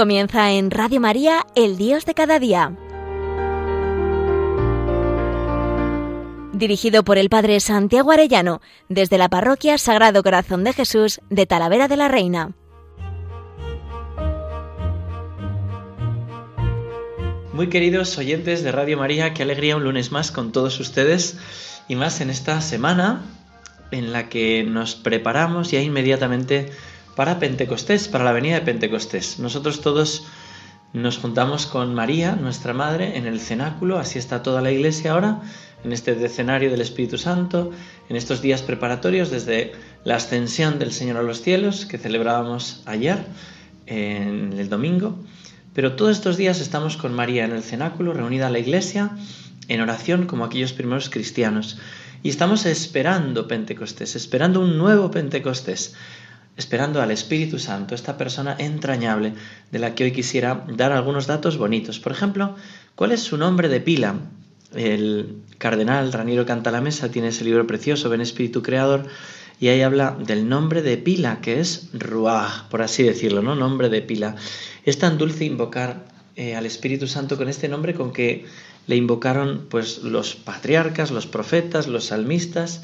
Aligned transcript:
Comienza 0.00 0.50
en 0.52 0.70
Radio 0.70 0.98
María, 0.98 1.46
El 1.54 1.76
Dios 1.76 2.06
de 2.06 2.14
cada 2.14 2.38
día. 2.38 2.74
Dirigido 6.54 7.04
por 7.04 7.18
el 7.18 7.28
Padre 7.28 7.60
Santiago 7.60 8.10
Arellano, 8.10 8.62
desde 8.88 9.18
la 9.18 9.28
Parroquia 9.28 9.76
Sagrado 9.76 10.22
Corazón 10.22 10.64
de 10.64 10.72
Jesús 10.72 11.20
de 11.28 11.44
Talavera 11.44 11.86
de 11.86 11.98
la 11.98 12.08
Reina. 12.08 12.52
Muy 17.52 17.68
queridos 17.68 18.16
oyentes 18.16 18.64
de 18.64 18.72
Radio 18.72 18.96
María, 18.96 19.34
qué 19.34 19.42
alegría 19.42 19.76
un 19.76 19.84
lunes 19.84 20.12
más 20.12 20.32
con 20.32 20.50
todos 20.50 20.80
ustedes 20.80 21.36
y 21.88 21.96
más 21.96 22.22
en 22.22 22.30
esta 22.30 22.62
semana 22.62 23.20
en 23.90 24.14
la 24.14 24.30
que 24.30 24.64
nos 24.64 24.94
preparamos 24.94 25.70
ya 25.70 25.82
inmediatamente 25.82 26.70
para 27.20 27.38
Pentecostés, 27.38 28.08
para 28.08 28.24
la 28.24 28.32
venida 28.32 28.54
de 28.54 28.60
Pentecostés. 28.62 29.38
Nosotros 29.38 29.82
todos 29.82 30.24
nos 30.94 31.18
juntamos 31.18 31.66
con 31.66 31.94
María, 31.94 32.34
nuestra 32.34 32.72
Madre, 32.72 33.18
en 33.18 33.26
el 33.26 33.40
cenáculo, 33.40 33.98
así 33.98 34.18
está 34.18 34.42
toda 34.42 34.62
la 34.62 34.72
iglesia 34.72 35.12
ahora, 35.12 35.42
en 35.84 35.92
este 35.92 36.14
decenario 36.14 36.70
del 36.70 36.80
Espíritu 36.80 37.18
Santo, 37.18 37.72
en 38.08 38.16
estos 38.16 38.40
días 38.40 38.62
preparatorios 38.62 39.30
desde 39.30 39.72
la 40.02 40.16
ascensión 40.16 40.78
del 40.78 40.92
Señor 40.92 41.18
a 41.18 41.22
los 41.22 41.42
cielos 41.42 41.84
que 41.84 41.98
celebrábamos 41.98 42.82
ayer, 42.86 43.18
en 43.84 44.54
el 44.58 44.70
domingo. 44.70 45.18
Pero 45.74 45.96
todos 45.96 46.12
estos 46.12 46.38
días 46.38 46.58
estamos 46.58 46.96
con 46.96 47.12
María 47.12 47.44
en 47.44 47.52
el 47.52 47.62
cenáculo, 47.62 48.14
reunida 48.14 48.46
a 48.46 48.50
la 48.50 48.60
iglesia, 48.60 49.10
en 49.68 49.82
oración 49.82 50.24
como 50.24 50.46
aquellos 50.46 50.72
primeros 50.72 51.10
cristianos. 51.10 51.76
Y 52.22 52.30
estamos 52.30 52.64
esperando 52.64 53.46
Pentecostés, 53.46 54.16
esperando 54.16 54.60
un 54.60 54.78
nuevo 54.78 55.10
Pentecostés, 55.10 55.94
esperando 56.56 57.00
al 57.00 57.10
Espíritu 57.10 57.58
Santo, 57.58 57.94
esta 57.94 58.18
persona 58.18 58.56
entrañable 58.58 59.32
de 59.70 59.78
la 59.78 59.94
que 59.94 60.04
hoy 60.04 60.12
quisiera 60.12 60.64
dar 60.68 60.92
algunos 60.92 61.26
datos 61.26 61.56
bonitos. 61.56 62.00
Por 62.00 62.12
ejemplo, 62.12 62.56
¿cuál 62.94 63.12
es 63.12 63.20
su 63.20 63.36
nombre 63.36 63.68
de 63.68 63.80
pila? 63.80 64.16
El 64.74 65.36
cardenal 65.58 66.12
Raniero 66.12 66.46
Cantalamesa 66.46 67.10
tiene 67.10 67.28
ese 67.28 67.44
libro 67.44 67.66
precioso, 67.66 68.08
Ven 68.08 68.20
Espíritu 68.20 68.62
Creador, 68.62 69.06
y 69.60 69.68
ahí 69.68 69.82
habla 69.82 70.16
del 70.18 70.48
nombre 70.48 70.80
de 70.82 70.96
pila, 70.96 71.40
que 71.40 71.60
es 71.60 71.88
Ruah, 71.92 72.68
por 72.70 72.82
así 72.82 73.02
decirlo, 73.02 73.42
¿no? 73.42 73.54
Nombre 73.54 73.88
de 73.88 74.00
pila. 74.00 74.36
Es 74.84 74.98
tan 74.98 75.18
dulce 75.18 75.44
invocar 75.44 76.06
eh, 76.36 76.54
al 76.56 76.64
Espíritu 76.64 77.06
Santo 77.06 77.36
con 77.36 77.48
este 77.48 77.68
nombre 77.68 77.94
con 77.94 78.12
que 78.12 78.46
le 78.86 78.96
invocaron 78.96 79.66
pues 79.68 79.98
los 79.98 80.34
patriarcas, 80.34 81.10
los 81.10 81.26
profetas, 81.26 81.86
los 81.86 82.06
salmistas, 82.06 82.82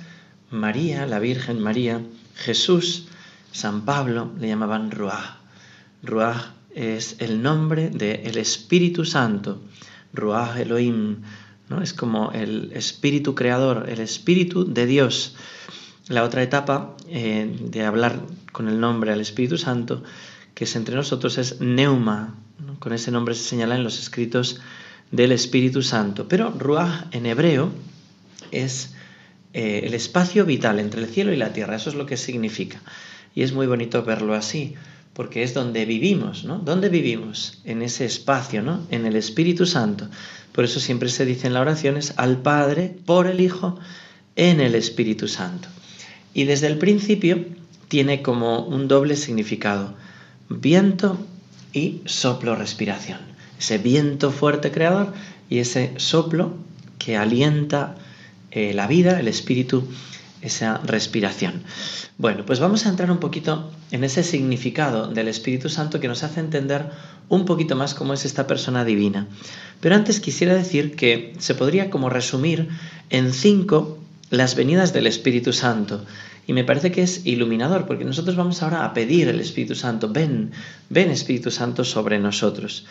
María, 0.50 1.06
la 1.06 1.18
Virgen 1.18 1.60
María, 1.60 2.02
Jesús, 2.34 3.08
San 3.56 3.86
Pablo 3.86 4.32
le 4.38 4.48
llamaban 4.48 4.90
Ruah. 4.90 5.38
Ruah 6.02 6.52
es 6.74 7.16
el 7.20 7.40
nombre 7.40 7.88
del 7.88 8.36
Espíritu 8.36 9.06
Santo. 9.06 9.62
Ruah 10.12 10.60
Elohim, 10.60 11.22
¿no? 11.70 11.80
Es 11.80 11.94
como 11.94 12.32
el 12.32 12.70
Espíritu 12.74 13.34
Creador, 13.34 13.88
el 13.88 14.00
Espíritu 14.00 14.70
de 14.70 14.84
Dios. 14.84 15.36
La 16.08 16.22
otra 16.22 16.42
etapa 16.42 16.96
eh, 17.08 17.50
de 17.58 17.82
hablar 17.82 18.20
con 18.52 18.68
el 18.68 18.78
nombre 18.78 19.10
al 19.10 19.22
Espíritu 19.22 19.56
Santo, 19.56 20.02
que 20.54 20.64
es 20.64 20.76
entre 20.76 20.94
nosotros, 20.94 21.38
es 21.38 21.58
Neuma. 21.58 22.34
Con 22.78 22.92
ese 22.92 23.10
nombre 23.10 23.34
se 23.34 23.44
señala 23.44 23.74
en 23.74 23.84
los 23.84 23.98
escritos 23.98 24.60
del 25.10 25.32
Espíritu 25.32 25.80
Santo. 25.80 26.28
Pero 26.28 26.50
Ruah 26.50 27.06
en 27.10 27.24
hebreo 27.24 27.70
es 28.50 28.94
eh, 29.54 29.80
el 29.84 29.94
espacio 29.94 30.44
vital 30.44 30.78
entre 30.78 31.00
el 31.00 31.08
cielo 31.08 31.32
y 31.32 31.36
la 31.36 31.54
tierra. 31.54 31.76
Eso 31.76 31.88
es 31.88 31.96
lo 31.96 32.04
que 32.04 32.18
significa. 32.18 32.82
Y 33.36 33.42
es 33.42 33.52
muy 33.52 33.66
bonito 33.66 34.02
verlo 34.02 34.34
así, 34.34 34.74
porque 35.12 35.42
es 35.42 35.52
donde 35.52 35.84
vivimos, 35.84 36.44
¿no? 36.44 36.58
¿Dónde 36.58 36.88
vivimos? 36.88 37.60
En 37.64 37.82
ese 37.82 38.06
espacio, 38.06 38.62
¿no? 38.62 38.80
En 38.90 39.04
el 39.04 39.14
Espíritu 39.14 39.66
Santo. 39.66 40.08
Por 40.52 40.64
eso 40.64 40.80
siempre 40.80 41.10
se 41.10 41.26
dice 41.26 41.46
en 41.46 41.52
las 41.52 41.60
oraciones 41.60 42.14
al 42.16 42.38
Padre, 42.38 42.96
por 43.04 43.26
el 43.26 43.40
Hijo, 43.40 43.78
en 44.36 44.60
el 44.60 44.74
Espíritu 44.74 45.28
Santo. 45.28 45.68
Y 46.32 46.44
desde 46.44 46.66
el 46.66 46.78
principio 46.78 47.44
tiene 47.88 48.22
como 48.22 48.64
un 48.64 48.88
doble 48.88 49.16
significado, 49.16 49.94
viento 50.48 51.18
y 51.74 52.00
soplo 52.06 52.56
respiración. 52.56 53.20
Ese 53.58 53.76
viento 53.76 54.30
fuerte 54.30 54.70
creador 54.70 55.12
y 55.50 55.58
ese 55.58 55.92
soplo 55.98 56.54
que 56.98 57.18
alienta 57.18 57.96
eh, 58.50 58.72
la 58.72 58.86
vida, 58.86 59.20
el 59.20 59.28
espíritu 59.28 59.86
esa 60.46 60.80
respiración. 60.84 61.62
Bueno, 62.18 62.46
pues 62.46 62.60
vamos 62.60 62.86
a 62.86 62.88
entrar 62.88 63.10
un 63.10 63.18
poquito 63.18 63.70
en 63.90 64.04
ese 64.04 64.22
significado 64.22 65.08
del 65.08 65.28
Espíritu 65.28 65.68
Santo 65.68 66.00
que 66.00 66.08
nos 66.08 66.22
hace 66.22 66.40
entender 66.40 66.90
un 67.28 67.44
poquito 67.44 67.76
más 67.76 67.94
cómo 67.94 68.14
es 68.14 68.24
esta 68.24 68.46
persona 68.46 68.84
divina. 68.84 69.26
Pero 69.80 69.94
antes 69.94 70.20
quisiera 70.20 70.54
decir 70.54 70.96
que 70.96 71.34
se 71.38 71.54
podría 71.54 71.90
como 71.90 72.08
resumir 72.08 72.68
en 73.10 73.32
cinco 73.32 73.98
las 74.30 74.56
venidas 74.56 74.92
del 74.92 75.06
Espíritu 75.06 75.52
Santo. 75.52 76.04
Y 76.46 76.52
me 76.52 76.64
parece 76.64 76.92
que 76.92 77.02
es 77.02 77.26
iluminador, 77.26 77.86
porque 77.86 78.04
nosotros 78.04 78.36
vamos 78.36 78.62
ahora 78.62 78.84
a 78.84 78.94
pedir 78.94 79.28
el 79.28 79.40
Espíritu 79.40 79.74
Santo, 79.74 80.08
ven, 80.08 80.52
ven 80.88 81.10
Espíritu 81.10 81.50
Santo 81.50 81.84
sobre 81.84 82.18
nosotros. 82.18 82.86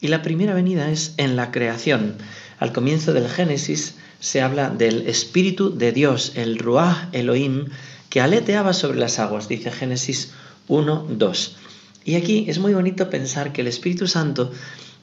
Y 0.00 0.08
la 0.08 0.22
primera 0.22 0.54
venida 0.54 0.90
es 0.90 1.14
en 1.16 1.36
la 1.36 1.52
creación. 1.52 2.16
Al 2.58 2.72
comienzo 2.72 3.12
del 3.12 3.28
Génesis, 3.28 3.96
se 4.20 4.40
habla 4.40 4.70
del 4.70 5.08
Espíritu 5.08 5.76
de 5.76 5.92
Dios, 5.92 6.32
el 6.34 6.58
Ruach 6.58 7.08
Elohim, 7.12 7.66
que 8.10 8.20
aleteaba 8.20 8.72
sobre 8.72 8.98
las 8.98 9.18
aguas, 9.18 9.48
dice 9.48 9.70
Génesis 9.70 10.32
1, 10.68 11.06
2. 11.10 11.56
Y 12.04 12.14
aquí 12.14 12.46
es 12.48 12.58
muy 12.58 12.72
bonito 12.72 13.10
pensar 13.10 13.52
que 13.52 13.62
el 13.62 13.66
Espíritu 13.66 14.06
Santo 14.06 14.52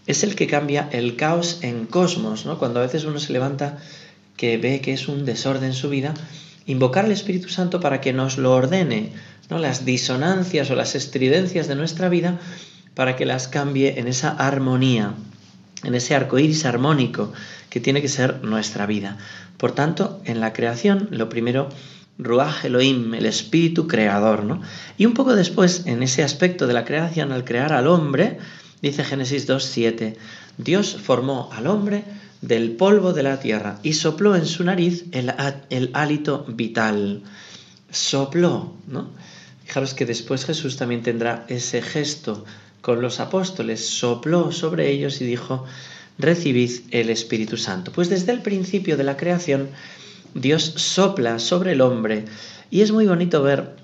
es 0.08 0.24
el 0.24 0.36
que 0.36 0.48
cambia 0.48 0.90
el 0.92 1.16
caos 1.16 1.60
en 1.62 1.86
cosmos, 1.86 2.46
¿no? 2.46 2.58
Cuando 2.58 2.80
a 2.80 2.84
veces 2.84 3.06
uno 3.06 3.20
se 3.20 3.34
levanta 3.34 3.78
que 4.38 4.58
ve 4.58 4.82
que 4.82 4.94
es 4.94 5.08
un 5.08 5.26
desorden 5.26 5.66
en 5.66 5.74
su 5.74 5.90
vida, 5.90 6.14
invocar 6.66 7.06
al 7.06 7.12
Espíritu 7.12 7.50
Santo 7.50 7.80
para 7.80 8.02
que 8.02 8.14
nos 8.14 8.38
lo 8.38 8.54
ordene, 8.54 9.12
¿no? 9.50 9.60
Las 9.60 9.86
disonancias 9.86 10.70
o 10.72 10.76
las 10.76 10.96
estridencias 10.96 11.68
de 11.68 11.76
nuestra 11.76 12.10
vida 12.10 12.40
para 12.96 13.16
que 13.16 13.26
las 13.26 13.48
cambie 13.48 14.00
en 14.00 14.08
esa 14.08 14.30
armonía, 14.30 15.14
en 15.84 15.96
ese 15.96 16.16
arco 16.16 16.40
iris 16.40 16.66
armónico 16.66 17.34
que 17.70 17.80
tiene 17.80 18.02
que 18.02 18.08
ser 18.08 18.44
nuestra 18.44 18.86
vida. 18.86 19.18
Por 19.58 19.74
tanto, 19.74 20.22
en 20.26 20.40
la 20.40 20.54
creación, 20.54 21.08
lo 21.12 21.30
primero, 21.30 21.70
Ruach 22.18 22.66
Elohim, 22.66 23.14
el 23.14 23.26
espíritu 23.26 23.88
creador, 23.88 24.44
¿no? 24.44 24.62
Y 24.98 25.06
un 25.06 25.14
poco 25.14 25.36
después, 25.36 25.84
en 25.86 26.04
ese 26.04 26.24
aspecto 26.24 26.68
de 26.68 26.74
la 26.74 26.86
creación, 26.86 27.32
al 27.32 27.44
crear 27.44 27.74
al 27.74 27.88
hombre, 27.88 28.38
dice 28.82 29.04
Génesis 29.04 29.48
2.7, 29.48 30.16
Dios 30.58 30.98
formó 31.02 31.50
al 31.54 31.68
hombre 31.68 32.04
del 32.42 32.72
polvo 32.74 33.14
de 33.14 33.24
la 33.24 33.40
tierra 33.40 33.80
y 33.84 33.94
sopló 33.94 34.36
en 34.36 34.46
su 34.46 34.64
nariz 34.64 35.06
el, 35.12 35.34
el 35.70 35.90
hálito 35.94 36.46
vital. 36.48 37.24
Sopló, 37.90 38.74
¿no? 38.88 39.10
Fijaros 39.66 39.94
que 39.94 40.06
después 40.06 40.46
Jesús 40.46 40.78
también 40.78 41.02
tendrá 41.02 41.46
ese 41.48 41.82
gesto 41.82 42.46
con 42.84 43.02
los 43.02 43.22
apóstoles, 43.22 43.88
sopló 43.88 44.52
sobre 44.52 44.92
ellos 44.92 45.22
y 45.22 45.26
dijo, 45.26 45.64
recibid 46.20 46.82
el 46.92 47.10
Espíritu 47.10 47.56
Santo. 47.56 47.94
Pues 47.94 48.10
desde 48.10 48.34
el 48.34 48.42
principio 48.42 48.98
de 48.98 49.06
la 49.06 49.16
creación, 49.16 49.70
Dios 50.36 50.74
sopla 50.76 51.40
sobre 51.40 51.72
el 51.72 51.82
hombre 51.82 52.26
y 52.70 52.82
es 52.82 52.92
muy 52.92 53.08
bonito 53.08 53.42
ver 53.42 53.78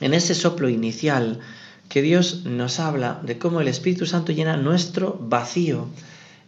en 0.00 0.14
ese 0.14 0.34
soplo 0.34 0.70
inicial 0.70 1.40
que 1.90 2.00
Dios 2.00 2.46
nos 2.46 2.80
habla 2.80 3.20
de 3.22 3.36
cómo 3.36 3.60
el 3.60 3.68
Espíritu 3.68 4.06
Santo 4.06 4.32
llena 4.32 4.56
nuestro 4.56 5.18
vacío 5.20 5.88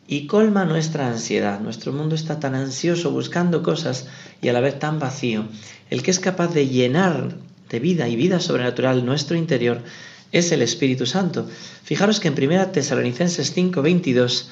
y 0.09 0.27
colma 0.27 0.65
nuestra 0.65 1.07
ansiedad. 1.07 1.61
Nuestro 1.61 1.93
mundo 1.93 2.15
está 2.15 2.41
tan 2.41 2.55
ansioso 2.55 3.11
buscando 3.11 3.63
cosas 3.63 4.07
y 4.41 4.49
a 4.49 4.55
la 4.55 4.61
vez 4.61 4.79
tan 4.79 4.99
vacío. 4.99 5.45
El 5.91 6.03
que 6.03 6.13
es 6.13 6.19
capaz 6.19 6.49
de 6.55 6.67
llenar 6.67 7.37
de 7.69 7.79
vida 7.79 8.09
y 8.09 8.17
vida 8.17 8.41
sobrenatural 8.41 9.05
nuestro 9.05 9.37
interior 9.37 9.83
es 10.33 10.53
el 10.53 10.63
Espíritu 10.63 11.07
Santo. 11.07 11.49
Fijaros 11.83 12.21
que 12.21 12.29
en 12.29 12.35
1 12.35 12.69
Tesalonicenses 12.69 13.53
5, 13.53 13.83
22, 13.83 14.49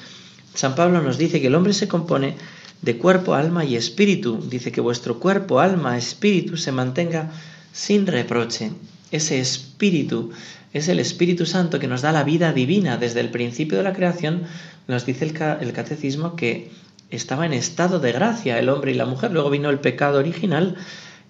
San 0.53 0.75
Pablo 0.75 1.01
nos 1.01 1.17
dice 1.17 1.41
que 1.41 1.47
el 1.47 1.55
hombre 1.55 1.73
se 1.73 1.87
compone 1.87 2.35
de 2.81 2.97
cuerpo, 2.97 3.33
alma 3.33 3.65
y 3.65 3.75
espíritu. 3.75 4.39
Dice 4.49 4.71
que 4.71 4.81
vuestro 4.81 5.19
cuerpo, 5.19 5.59
alma, 5.59 5.97
espíritu 5.97 6.57
se 6.57 6.71
mantenga 6.71 7.31
sin 7.71 8.07
reproche. 8.07 8.71
Ese 9.11 9.39
espíritu 9.39 10.31
es 10.73 10.87
el 10.87 10.99
Espíritu 10.99 11.45
Santo 11.45 11.79
que 11.79 11.87
nos 11.87 12.01
da 12.01 12.11
la 12.11 12.23
vida 12.23 12.53
divina. 12.53 12.97
Desde 12.97 13.21
el 13.21 13.29
principio 13.29 13.77
de 13.77 13.83
la 13.83 13.93
creación 13.93 14.43
nos 14.87 15.05
dice 15.05 15.25
el, 15.25 15.35
el 15.61 15.73
catecismo 15.73 16.35
que 16.35 16.71
estaba 17.09 17.45
en 17.45 17.53
estado 17.53 17.99
de 17.99 18.11
gracia 18.11 18.59
el 18.59 18.69
hombre 18.69 18.91
y 18.91 18.95
la 18.95 19.05
mujer. 19.05 19.31
Luego 19.31 19.49
vino 19.49 19.69
el 19.69 19.79
pecado 19.79 20.19
original 20.19 20.75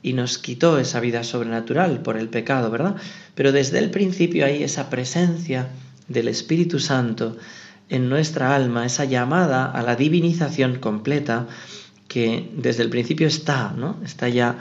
y 0.02 0.14
nos 0.14 0.38
quitó 0.38 0.80
esa 0.80 1.00
vida 1.00 1.24
sobrenatural 1.24 2.02
por 2.02 2.18
el 2.18 2.30
pecado, 2.30 2.72
¿verdad? 2.72 2.96
Pero 3.36 3.52
desde 3.52 3.80
el 3.80 3.92
principio 3.92 4.46
hay 4.46 4.64
esa 4.64 4.90
presencia 4.90 5.70
del 6.08 6.28
Espíritu 6.28 6.80
Santo 6.80 7.38
en 7.90 8.10
nuestra 8.10 8.56
alma, 8.56 8.86
esa 8.86 9.06
llamada 9.06 9.66
a 9.66 9.82
la 9.82 9.96
divinización 9.96 10.80
completa 10.80 11.48
que 12.08 12.50
desde 12.56 12.84
el 12.84 12.90
principio 12.90 13.28
está, 13.28 13.74
¿no? 13.76 13.98
Está 14.04 14.30
ya 14.30 14.58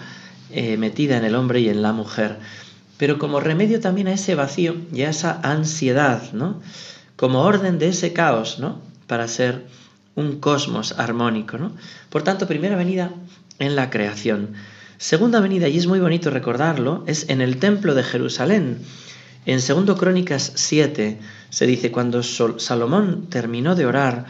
eh, 0.51 0.77
metida 0.77 1.17
en 1.17 1.25
el 1.25 1.35
hombre 1.35 1.61
y 1.61 1.69
en 1.69 1.83
la 1.83 1.93
mujer. 1.93 2.39
Pero 2.97 3.19
como 3.19 3.41
remedio 3.41 3.81
también 3.81 4.09
a 4.09 4.13
ese 4.13 4.35
vacío 4.35 4.77
y 4.93 5.03
a 5.03 5.11
esa 5.11 5.41
ansiedad, 5.43 6.33
¿no? 6.33 6.61
como 7.19 7.41
orden 7.41 7.81
de 7.81 7.89
ese 7.89 8.13
caos, 8.13 8.61
¿no? 8.61 8.81
Para 9.09 9.27
ser 9.27 9.67
un 10.15 10.39
cosmos 10.39 10.93
armónico, 10.97 11.59
¿no? 11.59 11.73
Por 12.11 12.23
tanto, 12.23 12.47
primera 12.47 12.77
venida 12.77 13.11
en 13.59 13.75
la 13.75 13.91
creación. 13.91 14.55
Segunda 14.99 15.39
venida, 15.39 15.69
y 15.69 15.79
es 15.79 15.87
muy 15.87 16.01
bonito 16.01 16.29
recordarlo, 16.29 17.05
es 17.07 17.29
en 17.29 17.41
el 17.41 17.59
templo 17.59 17.95
de 17.95 18.03
Jerusalén. 18.03 18.79
En 19.47 19.61
2 19.65 19.97
Crónicas 19.97 20.51
7 20.57 21.21
se 21.51 21.67
dice, 21.69 21.93
cuando 21.93 22.25
Salomón 22.25 23.29
terminó 23.31 23.77
de 23.77 23.87
orar, 23.87 24.27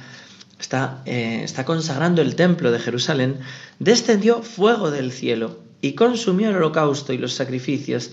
está, 0.61 1.03
eh, 1.07 1.41
está 1.43 1.65
consagrando 1.65 2.21
el 2.21 2.37
templo 2.37 2.71
de 2.71 2.81
Jerusalén, 2.81 3.39
descendió 3.79 4.43
fuego 4.43 4.91
del 4.91 5.11
cielo 5.11 5.59
y 5.81 5.95
consumió 5.95 6.51
el 6.51 6.57
holocausto 6.57 7.15
y 7.15 7.19
los 7.19 7.33
sacrificios, 7.33 8.11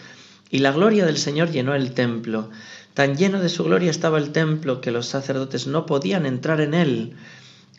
y 0.49 0.59
la 0.59 0.71
gloria 0.71 1.05
del 1.05 1.17
Señor 1.17 1.51
llenó 1.51 1.75
el 1.75 1.91
templo. 1.91 2.51
Tan 2.93 3.17
lleno 3.17 3.41
de 3.41 3.49
su 3.49 3.65
gloria 3.65 3.91
estaba 3.91 4.17
el 4.17 4.31
templo 4.31 4.79
que 4.79 4.91
los 4.91 5.07
sacerdotes 5.07 5.67
no 5.67 5.85
podían 5.85 6.25
entrar 6.25 6.61
en 6.61 6.73
él. 6.73 7.15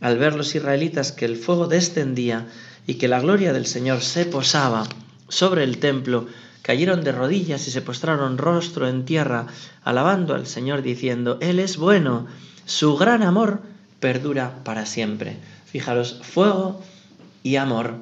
Al 0.02 0.18
ver 0.18 0.34
los 0.34 0.54
israelitas 0.54 1.12
que 1.12 1.24
el 1.24 1.36
fuego 1.36 1.66
descendía 1.66 2.48
y 2.86 2.94
que 2.94 3.08
la 3.08 3.20
gloria 3.20 3.52
del 3.52 3.66
Señor 3.66 4.00
se 4.00 4.24
posaba 4.24 4.86
sobre 5.28 5.64
el 5.64 5.78
templo, 5.78 6.26
cayeron 6.62 7.02
de 7.02 7.12
rodillas 7.12 7.66
y 7.68 7.70
se 7.70 7.82
postraron 7.82 8.38
rostro 8.38 8.88
en 8.88 9.04
tierra, 9.04 9.46
alabando 9.82 10.34
al 10.34 10.46
Señor 10.46 10.82
diciendo, 10.82 11.38
Él 11.40 11.58
es 11.58 11.76
bueno, 11.76 12.26
su 12.64 12.96
gran 12.96 13.22
amor 13.22 13.60
perdura 14.00 14.60
para 14.64 14.86
siempre. 14.86 15.36
Fijaros, 15.66 16.20
fuego 16.22 16.82
y 17.42 17.56
amor. 17.56 17.94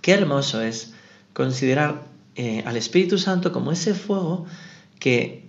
Qué 0.00 0.12
hermoso 0.12 0.60
es 0.60 0.94
considerar 1.32 2.02
eh, 2.36 2.62
al 2.66 2.76
Espíritu 2.76 3.18
Santo 3.18 3.52
como 3.52 3.72
ese 3.72 3.94
fuego 3.94 4.46
que 4.98 5.44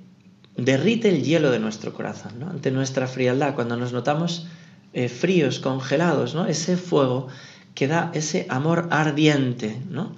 derrite 0.57 1.09
el 1.09 1.23
hielo 1.23 1.51
de 1.51 1.59
nuestro 1.59 1.93
corazón, 1.93 2.39
¿no? 2.39 2.49
ante 2.49 2.71
nuestra 2.71 3.07
frialdad, 3.07 3.55
cuando 3.55 3.75
nos 3.75 3.91
notamos 3.91 4.47
eh, 4.93 5.09
fríos, 5.09 5.59
congelados, 5.59 6.35
¿no? 6.35 6.45
ese 6.45 6.77
fuego 6.77 7.27
que 7.75 7.87
da 7.87 8.11
ese 8.13 8.47
amor 8.49 8.87
ardiente, 8.89 9.77
¿no? 9.89 10.15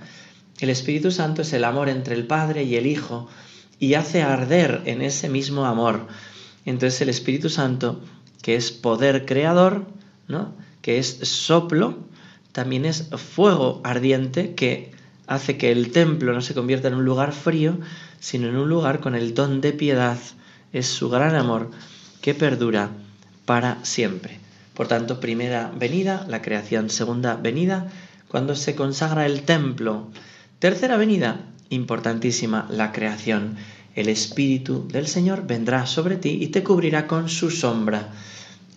El 0.59 0.69
Espíritu 0.69 1.11
Santo 1.11 1.41
es 1.41 1.53
el 1.53 1.63
amor 1.63 1.89
entre 1.89 2.15
el 2.15 2.25
Padre 2.25 2.63
y 2.63 2.75
el 2.75 2.87
Hijo 2.87 3.27
y 3.79 3.93
hace 3.93 4.23
arder 4.23 4.81
en 4.85 5.01
ese 5.01 5.29
mismo 5.29 5.65
amor. 5.65 6.07
Entonces 6.65 7.01
el 7.01 7.09
Espíritu 7.09 7.49
Santo, 7.49 8.01
que 8.41 8.55
es 8.55 8.71
poder 8.71 9.25
creador, 9.25 9.85
¿no? 10.27 10.53
que 10.81 10.97
es 10.97 11.19
soplo, 11.23 11.97
también 12.53 12.85
es 12.85 13.09
fuego 13.17 13.81
ardiente 13.83 14.55
que 14.55 14.91
hace 15.27 15.57
que 15.57 15.71
el 15.71 15.91
templo 15.91 16.33
no 16.33 16.41
se 16.41 16.53
convierta 16.55 16.87
en 16.87 16.95
un 16.95 17.05
lugar 17.05 17.33
frío, 17.33 17.77
sino 18.19 18.47
en 18.47 18.55
un 18.55 18.69
lugar 18.69 18.99
con 18.99 19.13
el 19.13 19.35
don 19.35 19.61
de 19.61 19.73
piedad. 19.73 20.17
Es 20.73 20.87
su 20.87 21.09
gran 21.09 21.35
amor 21.35 21.69
que 22.21 22.33
perdura 22.33 22.89
para 23.45 23.83
siempre. 23.85 24.46
Por 24.77 24.87
tanto, 24.87 25.19
primera 25.19 25.71
venida, 25.75 26.23
la 26.29 26.43
creación. 26.43 26.91
Segunda 26.91 27.33
venida, 27.33 27.87
cuando 28.27 28.53
se 28.53 28.75
consagra 28.75 29.25
el 29.25 29.41
templo. 29.41 30.11
Tercera 30.59 30.97
venida, 30.97 31.47
importantísima, 31.69 32.67
la 32.69 32.91
creación. 32.91 33.57
El 33.95 34.07
Espíritu 34.07 34.87
del 34.87 35.07
Señor 35.07 35.47
vendrá 35.47 35.87
sobre 35.87 36.15
ti 36.15 36.37
y 36.39 36.49
te 36.49 36.63
cubrirá 36.63 37.07
con 37.07 37.27
su 37.27 37.49
sombra. 37.49 38.11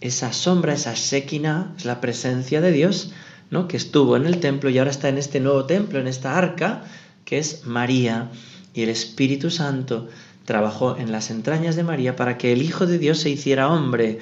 Esa 0.00 0.32
sombra, 0.32 0.72
esa 0.72 0.94
Shekinah, 0.94 1.74
es 1.76 1.84
la 1.84 2.00
presencia 2.00 2.62
de 2.62 2.72
Dios, 2.72 3.12
¿no? 3.50 3.68
que 3.68 3.76
estuvo 3.76 4.16
en 4.16 4.24
el 4.24 4.40
templo 4.40 4.70
y 4.70 4.78
ahora 4.78 4.92
está 4.92 5.10
en 5.10 5.18
este 5.18 5.38
nuevo 5.38 5.66
templo, 5.66 6.00
en 6.00 6.06
esta 6.06 6.38
arca, 6.38 6.82
que 7.26 7.36
es 7.36 7.66
María. 7.66 8.30
Y 8.72 8.84
el 8.84 8.88
Espíritu 8.88 9.50
Santo 9.50 10.08
trabajó 10.46 10.96
en 10.96 11.12
las 11.12 11.30
entrañas 11.30 11.76
de 11.76 11.84
María 11.84 12.16
para 12.16 12.38
que 12.38 12.54
el 12.54 12.62
Hijo 12.62 12.86
de 12.86 12.96
Dios 12.96 13.18
se 13.18 13.28
hiciera 13.28 13.68
hombre 13.68 14.20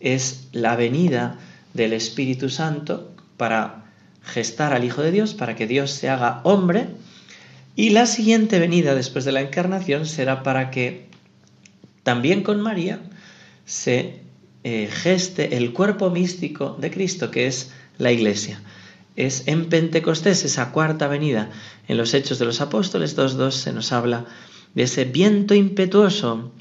es 0.00 0.48
la 0.52 0.76
venida 0.76 1.38
del 1.74 1.92
Espíritu 1.92 2.48
Santo 2.48 3.12
para 3.36 3.84
gestar 4.22 4.72
al 4.72 4.84
Hijo 4.84 5.02
de 5.02 5.12
Dios, 5.12 5.34
para 5.34 5.56
que 5.56 5.66
Dios 5.66 5.90
se 5.90 6.08
haga 6.08 6.40
hombre. 6.44 6.88
Y 7.76 7.90
la 7.90 8.06
siguiente 8.06 8.58
venida 8.58 8.94
después 8.94 9.24
de 9.24 9.32
la 9.32 9.40
encarnación 9.40 10.06
será 10.06 10.42
para 10.42 10.70
que 10.70 11.06
también 12.02 12.42
con 12.42 12.60
María 12.60 13.00
se 13.64 14.20
eh, 14.64 14.88
geste 14.90 15.56
el 15.56 15.72
cuerpo 15.72 16.10
místico 16.10 16.76
de 16.80 16.90
Cristo, 16.90 17.30
que 17.30 17.46
es 17.46 17.70
la 17.98 18.12
Iglesia. 18.12 18.60
Es 19.16 19.44
en 19.46 19.68
Pentecostés, 19.68 20.44
esa 20.44 20.72
cuarta 20.72 21.08
venida. 21.08 21.50
En 21.88 21.96
los 21.96 22.14
Hechos 22.14 22.38
de 22.38 22.46
los 22.46 22.60
Apóstoles 22.60 23.16
2.2 23.16 23.50
se 23.52 23.72
nos 23.72 23.92
habla 23.92 24.26
de 24.74 24.84
ese 24.84 25.04
viento 25.04 25.54
impetuoso 25.54 26.52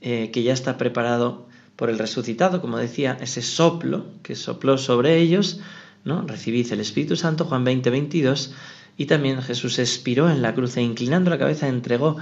eh, 0.00 0.30
que 0.32 0.42
ya 0.42 0.52
está 0.52 0.76
preparado 0.76 1.46
por 1.76 1.90
el 1.90 1.98
resucitado, 1.98 2.60
como 2.60 2.78
decía, 2.78 3.18
ese 3.20 3.42
soplo 3.42 4.06
que 4.22 4.36
sopló 4.36 4.78
sobre 4.78 5.18
ellos, 5.18 5.60
¿no? 6.04 6.22
Recibid 6.22 6.72
el 6.72 6.80
Espíritu 6.80 7.16
Santo, 7.16 7.44
Juan 7.44 7.64
20, 7.64 7.90
22, 7.90 8.52
y 8.96 9.06
también 9.06 9.42
Jesús 9.42 9.78
expiró 9.78 10.30
en 10.30 10.42
la 10.42 10.54
cruz 10.54 10.76
e 10.76 10.82
inclinando 10.82 11.30
la 11.30 11.38
cabeza 11.38 11.68
entregó 11.68 12.16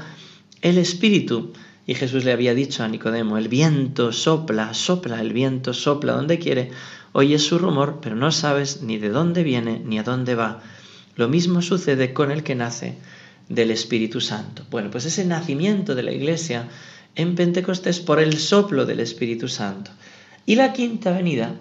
el 0.62 0.78
Espíritu. 0.78 1.52
Y 1.84 1.94
Jesús 1.94 2.24
le 2.24 2.32
había 2.32 2.54
dicho 2.54 2.84
a 2.84 2.88
Nicodemo, 2.88 3.36
el 3.36 3.48
viento 3.48 4.12
sopla, 4.12 4.72
sopla, 4.72 5.20
el 5.20 5.32
viento 5.32 5.74
sopla 5.74 6.12
donde 6.12 6.38
quiere, 6.38 6.70
oyes 7.12 7.42
su 7.42 7.58
rumor, 7.58 7.98
pero 8.00 8.14
no 8.14 8.30
sabes 8.30 8.82
ni 8.82 8.98
de 8.98 9.08
dónde 9.08 9.42
viene 9.42 9.82
ni 9.84 9.98
a 9.98 10.04
dónde 10.04 10.36
va. 10.36 10.62
Lo 11.16 11.28
mismo 11.28 11.60
sucede 11.60 12.14
con 12.14 12.30
el 12.30 12.44
que 12.44 12.54
nace 12.54 12.98
del 13.48 13.70
Espíritu 13.70 14.20
Santo. 14.20 14.64
Bueno, 14.70 14.90
pues 14.90 15.04
ese 15.04 15.24
nacimiento 15.24 15.94
de 15.94 16.04
la 16.04 16.12
Iglesia 16.12 16.68
en 17.14 17.34
Pentecostés 17.34 18.00
por 18.00 18.20
el 18.20 18.38
soplo 18.38 18.86
del 18.86 19.00
Espíritu 19.00 19.48
Santo. 19.48 19.90
Y 20.46 20.56
la 20.56 20.72
quinta 20.72 21.12
venida, 21.12 21.54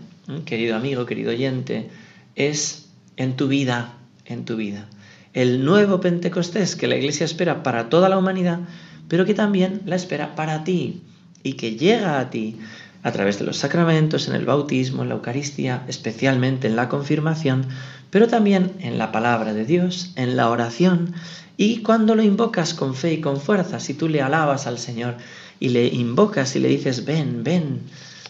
querido 0.46 0.76
amigo, 0.76 1.06
querido 1.06 1.32
oyente, 1.32 1.90
es 2.36 2.90
en 3.18 3.36
tu 3.36 3.48
vida, 3.48 3.94
en 4.26 4.46
tu 4.46 4.56
vida. 4.56 4.88
El 5.34 5.64
nuevo 5.64 6.02
Pentecostés 6.02 6.76
que 6.76 6.88
la 6.88 6.96
Iglesia 6.96 7.26
espera 7.26 7.64
para 7.64 7.90
toda 7.90 8.10
la 8.10 8.18
humanidad, 8.18 8.60
pero 9.08 9.26
que 9.26 9.34
también 9.34 9.82
la 9.86 9.96
espera 9.96 10.36
para 10.36 10.64
ti 10.64 11.02
y 11.44 11.54
que 11.54 11.76
llega 11.76 12.20
a 12.20 12.30
ti 12.30 12.58
a 13.04 13.12
través 13.12 13.40
de 13.40 13.46
los 13.46 13.58
sacramentos, 13.58 14.28
en 14.28 14.36
el 14.36 14.46
bautismo, 14.46 15.02
en 15.02 15.10
la 15.10 15.16
Eucaristía, 15.16 15.84
especialmente 15.88 16.68
en 16.68 16.76
la 16.76 16.88
confirmación, 16.88 17.66
pero 18.10 18.28
también 18.28 18.74
en 18.80 18.98
la 18.98 19.12
palabra 19.12 19.54
de 19.54 19.66
Dios, 19.66 20.12
en 20.16 20.38
la 20.38 20.50
oración, 20.50 21.14
y 21.58 21.78
cuando 21.84 22.16
lo 22.16 22.24
invocas 22.24 22.74
con 22.74 22.96
fe 22.96 23.14
y 23.14 23.22
con 23.22 23.40
fuerza, 23.40 23.80
si 23.80 23.94
tú 23.94 24.08
le 24.08 24.22
alabas 24.22 24.68
al 24.68 24.78
Señor 24.78 25.18
y 25.62 25.70
le 25.70 25.88
invocas 25.88 26.58
y 26.58 26.60
le 26.60 26.68
dices, 26.68 27.06
ven, 27.06 27.46
ven, 27.46 27.84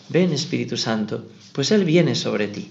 ven 0.09 0.33
Espíritu 0.33 0.77
Santo, 0.77 1.25
pues 1.53 1.71
Él 1.71 1.85
viene 1.85 2.13
sobre 2.13 2.49
ti. 2.49 2.69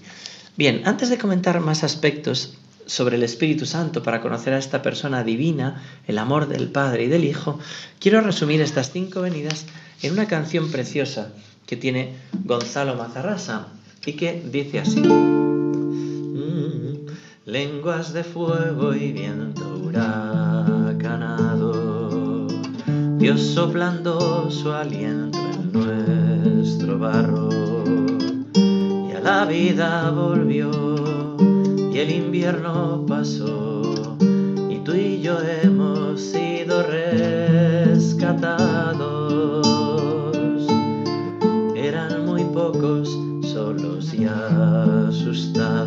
Bien, 0.55 0.83
antes 0.85 1.09
de 1.09 1.17
comentar 1.17 1.59
más 1.59 1.83
aspectos 1.83 2.53
sobre 2.85 3.15
el 3.15 3.23
Espíritu 3.23 3.65
Santo 3.65 4.03
para 4.03 4.21
conocer 4.21 4.53
a 4.53 4.59
esta 4.59 4.83
persona 4.83 5.23
divina, 5.23 5.83
el 6.07 6.19
amor 6.19 6.47
del 6.47 6.69
Padre 6.69 7.05
y 7.05 7.07
del 7.07 7.25
Hijo, 7.25 7.57
quiero 7.99 8.21
resumir 8.21 8.61
estas 8.61 8.91
cinco 8.91 9.21
venidas 9.21 9.65
en 10.03 10.13
una 10.13 10.27
canción 10.27 10.69
preciosa 10.69 11.33
que 11.65 11.75
tiene 11.75 12.13
Gonzalo 12.43 12.95
Mazarrasa 12.95 13.69
y 14.05 14.13
que 14.13 14.43
dice 14.45 14.77
así. 14.79 14.99
Mm, 14.99 17.07
lenguas 17.45 18.13
de 18.13 18.23
fuego 18.23 18.93
y 18.93 19.11
viento 19.11 19.79
Dios 23.21 23.39
soplando 23.41 24.49
su 24.49 24.71
aliento 24.71 25.37
en 25.37 25.71
nuestro 25.71 26.97
barro. 26.97 27.49
Y 28.55 29.11
a 29.11 29.19
la 29.19 29.45
vida 29.45 30.09
volvió 30.09 30.71
y 31.93 31.99
el 31.99 32.09
invierno 32.09 33.05
pasó 33.07 34.17
y 34.71 34.77
tú 34.77 34.95
y 34.95 35.21
yo 35.21 35.37
hemos 35.39 36.19
sido 36.19 36.81
rescatados. 36.81 38.47
Eran 41.75 42.25
muy 42.25 42.43
pocos, 42.45 43.15
solos 43.43 44.15
y 44.15 44.25
asustados, 44.25 45.85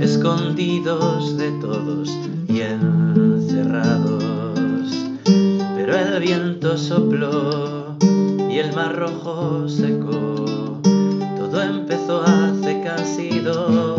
escondidos 0.00 1.36
de 1.36 1.50
todos 1.60 2.08
y 2.48 2.62
encerrados 2.62 3.01
el 6.16 6.20
viento 6.20 6.76
sopló 6.76 7.96
y 8.50 8.58
el 8.58 8.74
mar 8.74 8.94
rojo 8.96 9.66
secó. 9.66 10.44
Todo 11.38 11.62
empezó 11.62 12.22
hace 12.22 12.82
casi 12.82 13.40
dos 13.40 13.91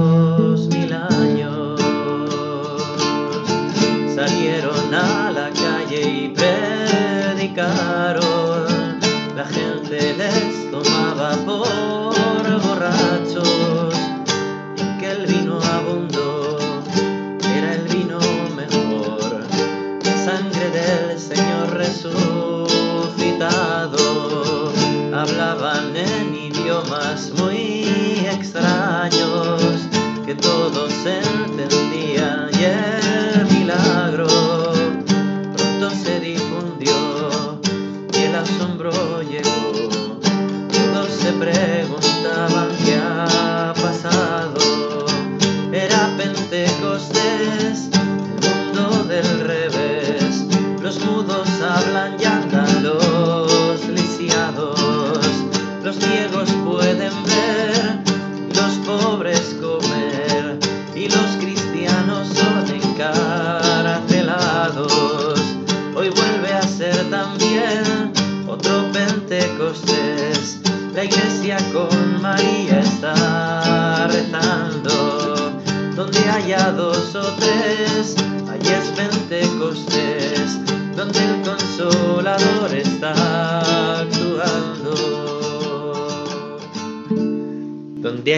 que 30.33 30.41
todos 30.41 30.91
entendían 31.05 32.49
y 32.53 33.02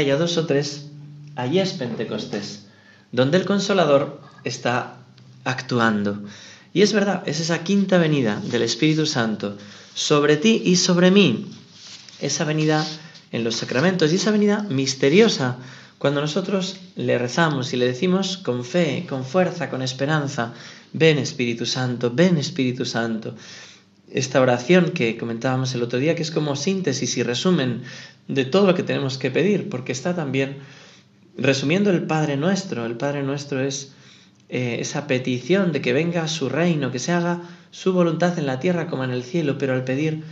haya 0.06 0.18
dos 0.18 0.38
o 0.38 0.46
tres, 0.46 0.86
allí 1.36 1.60
es 1.60 1.74
Pentecostés. 1.74 2.68
Donde 3.12 3.38
el 3.38 3.46
consolador 3.46 4.22
está 4.44 4.98
actuando. 5.44 6.22
Y 6.74 6.84
es 6.84 6.94
verdad, 6.94 7.24
es 7.26 7.40
esa 7.40 7.64
quinta 7.64 7.98
venida 7.98 8.40
del 8.40 8.62
Espíritu 8.62 9.08
Santo 9.08 9.58
sobre 9.96 10.38
ti 10.38 10.62
y 10.64 10.76
sobre 10.76 11.10
mí. 11.10 11.48
Esa 12.20 12.44
venida 12.44 12.86
en 13.32 13.44
los 13.44 13.56
sacramentos 13.56 14.12
y 14.12 14.18
esa 14.18 14.30
venida 14.30 14.64
misteriosa 14.70 15.58
cuando 15.98 16.22
nosotros 16.22 16.78
le 16.96 17.18
rezamos 17.18 17.74
y 17.74 17.78
le 17.78 17.88
decimos 17.88 18.38
con 18.38 18.64
fe, 18.64 19.08
con 19.10 19.26
fuerza, 19.26 19.72
con 19.72 19.82
esperanza, 19.82 20.54
ven 20.94 21.18
Espíritu 21.18 21.66
Santo, 21.66 22.12
ven 22.14 22.38
Espíritu 22.38 22.86
Santo. 22.86 23.34
Esta 24.12 24.42
oración 24.42 24.92
que 24.92 25.18
comentábamos 25.18 25.74
el 25.76 25.84
otro 25.84 26.00
día, 26.00 26.16
que 26.16 26.22
es 26.22 26.32
como 26.32 26.56
síntesis 26.56 27.18
y 27.18 27.24
resumen 27.24 27.82
de 28.28 28.46
todo 28.46 28.66
lo 28.66 28.76
que 28.76 28.84
tenemos 28.84 29.18
que 29.18 29.32
pedir, 29.32 29.70
porque 29.70 29.92
está 29.92 30.16
también 30.16 30.58
resumiendo 31.38 31.90
el 31.90 32.04
Padre 32.04 32.38
Nuestro. 32.38 32.86
El 32.86 32.96
Padre 32.96 33.24
Nuestro 33.24 33.62
es 33.62 33.94
eh, 34.50 34.78
esa 34.80 35.08
petición 35.08 35.72
de 35.72 35.82
que 35.82 35.94
venga 35.94 36.28
su 36.28 36.50
reino, 36.50 36.92
que 36.92 37.00
se 37.00 37.12
haga 37.12 37.42
su 37.72 37.94
voluntad 37.94 38.38
en 38.40 38.46
la 38.46 38.60
tierra 38.60 38.88
como 38.88 39.04
en 39.04 39.12
el 39.12 39.24
cielo, 39.24 39.58
pero 39.58 39.74
al 39.74 39.84
pedir 39.84 40.24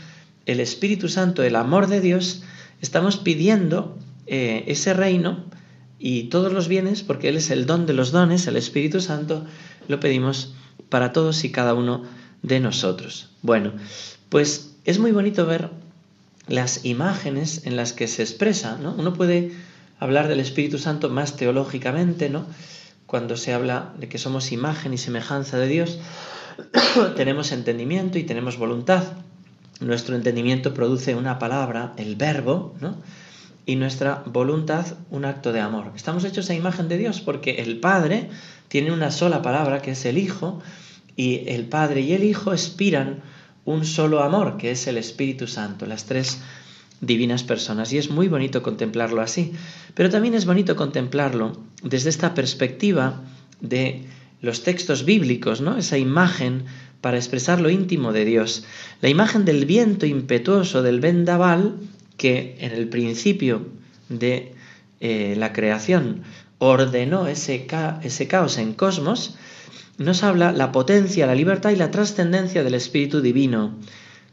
el 0.45 0.59
Espíritu 0.59 1.09
Santo, 1.09 1.43
el 1.43 1.55
amor 1.55 1.87
de 1.87 1.99
Dios, 1.99 2.43
estamos 2.81 3.17
pidiendo 3.17 3.97
eh, 4.27 4.63
ese 4.67 4.93
reino 4.93 5.45
y 5.99 6.23
todos 6.23 6.53
los 6.53 6.67
bienes, 6.67 7.01
porque 7.01 7.29
Él 7.29 7.37
es 7.37 7.49
el 7.49 7.65
don 7.65 7.85
de 7.85 7.93
los 7.93 8.11
dones, 8.11 8.45
el 8.47 8.57
Espíritu 8.57 9.01
Santo, 9.01 9.45
lo 9.87 9.99
pedimos 9.99 10.53
para 10.89 11.11
todos 11.11 11.43
y 11.43 11.51
cada 11.51 11.73
uno 11.73 12.03
de 12.43 12.59
nosotros. 12.59 13.29
Bueno, 13.41 13.73
pues 14.29 14.75
es 14.85 14.99
muy 14.99 15.11
bonito 15.11 15.45
ver 15.45 15.69
las 16.47 16.85
imágenes 16.85 17.65
en 17.65 17.75
las 17.75 17.93
que 17.93 18.07
se 18.07 18.21
expresa, 18.21 18.77
¿no? 18.77 18.93
Uno 18.97 19.13
puede 19.13 19.53
hablar 19.99 20.27
del 20.27 20.39
Espíritu 20.39 20.77
Santo 20.77 21.09
más 21.09 21.35
teológicamente, 21.35 22.29
¿no? 22.29 22.45
Cuando 23.07 23.37
se 23.37 23.53
habla 23.53 23.93
de 23.97 24.09
que 24.09 24.17
somos 24.17 24.51
imagen 24.51 24.93
y 24.93 24.97
semejanza 24.97 25.57
de 25.57 25.67
Dios, 25.67 25.99
tenemos 27.15 27.51
entendimiento 27.51 28.19
y 28.19 28.23
tenemos 28.23 28.57
voluntad. 28.57 29.03
Nuestro 29.79 30.15
entendimiento 30.15 30.73
produce 30.73 31.15
una 31.15 31.39
palabra, 31.39 31.93
el 31.97 32.15
verbo, 32.15 32.75
¿no? 32.79 32.97
y 33.65 33.75
nuestra 33.75 34.23
voluntad 34.25 34.85
un 35.09 35.25
acto 35.25 35.53
de 35.53 35.61
amor. 35.61 35.91
Estamos 35.95 36.25
hechos 36.25 36.49
a 36.49 36.53
imagen 36.53 36.89
de 36.89 36.97
Dios 36.97 37.21
porque 37.21 37.61
el 37.61 37.79
Padre 37.79 38.29
tiene 38.67 38.91
una 38.91 39.11
sola 39.11 39.41
palabra 39.41 39.81
que 39.81 39.91
es 39.91 40.05
el 40.05 40.17
Hijo 40.17 40.61
y 41.15 41.43
el 41.47 41.65
Padre 41.65 42.01
y 42.01 42.13
el 42.13 42.23
Hijo 42.23 42.53
expiran 42.53 43.21
un 43.65 43.85
solo 43.85 44.21
amor 44.21 44.57
que 44.57 44.71
es 44.71 44.87
el 44.87 44.97
Espíritu 44.97 45.47
Santo, 45.47 45.85
las 45.85 46.05
tres 46.05 46.39
divinas 47.01 47.43
personas 47.43 47.91
y 47.93 47.97
es 47.97 48.09
muy 48.09 48.27
bonito 48.27 48.63
contemplarlo 48.63 49.21
así, 49.21 49.53
pero 49.93 50.09
también 50.09 50.33
es 50.33 50.45
bonito 50.45 50.75
contemplarlo 50.75 51.53
desde 51.81 52.09
esta 52.09 52.33
perspectiva 52.33 53.21
de 53.61 54.03
los 54.41 54.63
textos 54.63 55.05
bíblicos, 55.05 55.61
¿no? 55.61 55.77
Esa 55.77 55.97
imagen 55.97 56.65
para 57.01 57.17
expresar 57.17 57.59
lo 57.61 57.69
íntimo 57.69 58.13
de 58.13 58.25
Dios. 58.25 58.65
La 59.01 59.09
imagen 59.09 59.45
del 59.45 59.65
viento 59.65 60.05
impetuoso 60.05 60.81
del 60.81 60.99
vendaval 60.99 61.75
que 62.17 62.57
en 62.59 62.71
el 62.71 62.87
principio 62.87 63.67
de 64.09 64.53
eh, 64.99 65.35
la 65.37 65.51
creación 65.51 66.23
ordenó 66.59 67.27
ese, 67.27 67.67
ese 68.03 68.27
caos 68.27 68.57
en 68.57 68.73
cosmos, 68.73 69.35
nos 69.97 70.23
habla 70.23 70.51
la 70.51 70.71
potencia, 70.71 71.27
la 71.27 71.35
libertad 71.35 71.71
y 71.71 71.75
la 71.75 71.91
trascendencia 71.91 72.63
del 72.63 72.73
Espíritu 72.73 73.21
Divino. 73.21 73.75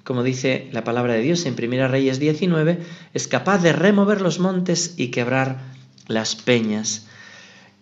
Como 0.05 0.23
dice 0.23 0.69
la 0.73 0.85
palabra 0.85 1.15
de 1.15 1.23
Dios 1.23 1.45
en 1.47 1.55
1 1.55 1.89
Reyes 1.89 2.19
19, 2.19 2.79
es 3.13 3.29
capaz 3.29 3.59
de 3.59 3.73
remover 3.73 4.21
los 4.21 4.39
montes 4.39 4.95
y 4.97 5.09
quebrar 5.09 5.61
las 6.09 6.35
peñas. 6.35 7.07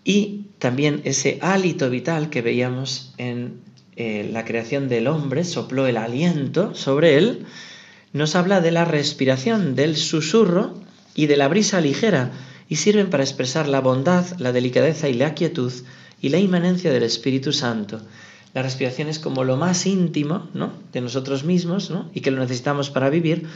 Y 0.04 0.46
también 0.58 1.02
ese 1.04 1.38
hálito 1.40 1.88
vital 1.90 2.30
que 2.30 2.42
veíamos 2.42 3.14
en 3.18 3.60
eh, 3.96 4.28
la 4.32 4.44
creación 4.44 4.88
del 4.88 5.06
hombre, 5.06 5.44
sopló 5.44 5.86
el 5.86 5.96
aliento 5.96 6.74
sobre 6.74 7.16
él, 7.16 7.46
nos 8.12 8.34
habla 8.34 8.60
de 8.60 8.70
la 8.70 8.84
respiración, 8.84 9.74
del 9.74 9.96
susurro 9.96 10.74
y 11.14 11.26
de 11.26 11.36
la 11.36 11.48
brisa 11.48 11.80
ligera, 11.80 12.32
y 12.68 12.76
sirven 12.76 13.10
para 13.10 13.22
expresar 13.22 13.68
la 13.68 13.80
bondad, 13.80 14.24
la 14.38 14.52
delicadeza 14.52 15.08
y 15.08 15.14
la 15.14 15.34
quietud 15.34 15.72
y 16.20 16.28
la 16.30 16.38
inmanencia 16.38 16.92
del 16.92 17.02
Espíritu 17.02 17.52
Santo. 17.52 18.00
La 18.54 18.62
respiración 18.62 19.08
es 19.08 19.18
como 19.18 19.44
lo 19.44 19.56
más 19.56 19.86
íntimo 19.86 20.48
¿no? 20.54 20.72
de 20.92 21.00
nosotros 21.00 21.44
mismos 21.44 21.90
¿no? 21.90 22.10
y 22.14 22.20
que 22.20 22.30
lo 22.30 22.40
necesitamos 22.40 22.90
para 22.90 23.10
vivir, 23.10 23.46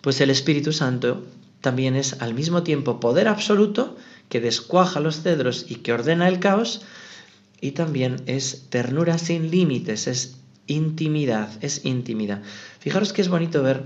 pues 0.00 0.20
el 0.20 0.30
Espíritu 0.30 0.72
Santo 0.72 1.24
también 1.60 1.96
es 1.96 2.20
al 2.20 2.34
mismo 2.34 2.62
tiempo 2.62 3.00
poder 3.00 3.28
absoluto 3.28 3.96
que 4.28 4.40
descuaja 4.40 5.00
los 5.00 5.22
cedros 5.22 5.66
y 5.68 5.76
que 5.76 5.92
ordena 5.92 6.28
el 6.28 6.38
caos, 6.38 6.82
y 7.60 7.72
también 7.72 8.22
es 8.26 8.66
ternura 8.68 9.18
sin 9.18 9.50
límites, 9.50 10.06
es 10.06 10.36
intimidad, 10.66 11.48
es 11.60 11.84
intimidad. 11.84 12.42
Fijaros 12.80 13.12
que 13.12 13.22
es 13.22 13.28
bonito 13.28 13.62
ver 13.62 13.84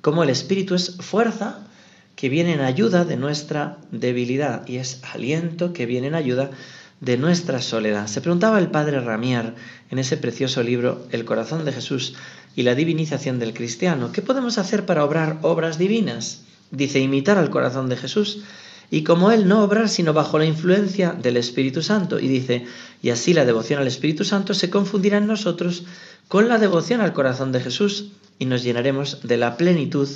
cómo 0.00 0.22
el 0.22 0.30
Espíritu 0.30 0.74
es 0.74 0.96
fuerza 1.00 1.66
que 2.14 2.28
viene 2.28 2.54
en 2.54 2.60
ayuda 2.60 3.04
de 3.04 3.16
nuestra 3.16 3.78
debilidad 3.90 4.66
y 4.66 4.76
es 4.76 5.00
aliento 5.12 5.72
que 5.72 5.84
viene 5.84 6.06
en 6.06 6.14
ayuda 6.14 6.50
de 7.00 7.16
nuestra 7.18 7.60
soledad. 7.60 8.06
Se 8.06 8.20
preguntaba 8.20 8.58
el 8.58 8.70
padre 8.70 9.00
Ramier 9.00 9.54
en 9.90 9.98
ese 9.98 10.16
precioso 10.16 10.62
libro 10.62 11.06
El 11.10 11.24
corazón 11.24 11.64
de 11.64 11.72
Jesús 11.72 12.14
y 12.54 12.62
la 12.62 12.74
divinización 12.74 13.38
del 13.38 13.52
cristiano, 13.52 14.12
¿qué 14.12 14.22
podemos 14.22 14.58
hacer 14.58 14.86
para 14.86 15.04
obrar 15.04 15.38
obras 15.42 15.78
divinas? 15.78 16.42
Dice 16.70 17.00
imitar 17.00 17.38
al 17.38 17.50
corazón 17.50 17.88
de 17.88 17.96
Jesús 17.96 18.42
y 18.90 19.02
como 19.02 19.30
Él 19.30 19.46
no 19.46 19.62
obrar 19.62 19.88
sino 19.88 20.12
bajo 20.12 20.38
la 20.38 20.46
influencia 20.46 21.12
del 21.12 21.36
Espíritu 21.36 21.82
Santo. 21.82 22.18
Y 22.18 22.28
dice, 22.28 22.66
y 23.02 23.10
así 23.10 23.34
la 23.34 23.44
devoción 23.44 23.80
al 23.80 23.86
Espíritu 23.86 24.24
Santo 24.24 24.54
se 24.54 24.70
confundirá 24.70 25.18
en 25.18 25.26
nosotros 25.26 25.84
con 26.28 26.48
la 26.48 26.58
devoción 26.58 27.00
al 27.00 27.12
corazón 27.12 27.52
de 27.52 27.60
Jesús 27.60 28.12
y 28.38 28.46
nos 28.46 28.62
llenaremos 28.62 29.20
de 29.22 29.36
la 29.36 29.56
plenitud 29.56 30.08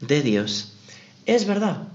de 0.00 0.22
Dios. 0.22 0.74
Es 1.26 1.46
verdad, 1.46 1.88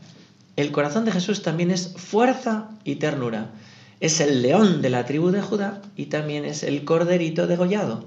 el 0.55 0.71
corazón 0.71 1.05
de 1.05 1.11
Jesús 1.11 1.41
también 1.41 1.71
es 1.71 1.93
fuerza 1.95 2.69
y 2.83 2.95
ternura. 2.95 3.51
Es 3.99 4.19
el 4.19 4.41
león 4.41 4.81
de 4.81 4.89
la 4.89 5.05
tribu 5.05 5.31
de 5.31 5.41
Judá 5.41 5.81
y 5.95 6.07
también 6.07 6.45
es 6.45 6.63
el 6.63 6.83
corderito 6.83 7.47
degollado. 7.47 8.05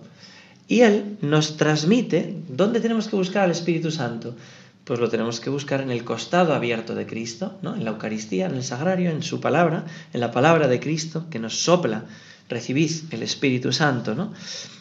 Y 0.68 0.82
Él 0.82 1.16
nos 1.22 1.56
transmite 1.56 2.36
dónde 2.48 2.80
tenemos 2.80 3.08
que 3.08 3.16
buscar 3.16 3.44
al 3.44 3.50
Espíritu 3.50 3.90
Santo. 3.90 4.36
Pues 4.84 5.00
lo 5.00 5.08
tenemos 5.08 5.40
que 5.40 5.50
buscar 5.50 5.80
en 5.80 5.90
el 5.90 6.04
costado 6.04 6.54
abierto 6.54 6.94
de 6.94 7.06
Cristo, 7.06 7.58
¿no? 7.62 7.74
en 7.74 7.84
la 7.84 7.90
Eucaristía, 7.90 8.46
en 8.46 8.54
el 8.54 8.64
sagrario, 8.64 9.10
en 9.10 9.22
su 9.22 9.40
palabra, 9.40 9.84
en 10.12 10.20
la 10.20 10.30
palabra 10.30 10.68
de 10.68 10.80
Cristo 10.80 11.26
que 11.30 11.38
nos 11.38 11.58
sopla. 11.60 12.04
Recibid 12.48 12.90
el 13.10 13.22
Espíritu 13.22 13.72
Santo. 13.72 14.14
¿no? 14.14 14.32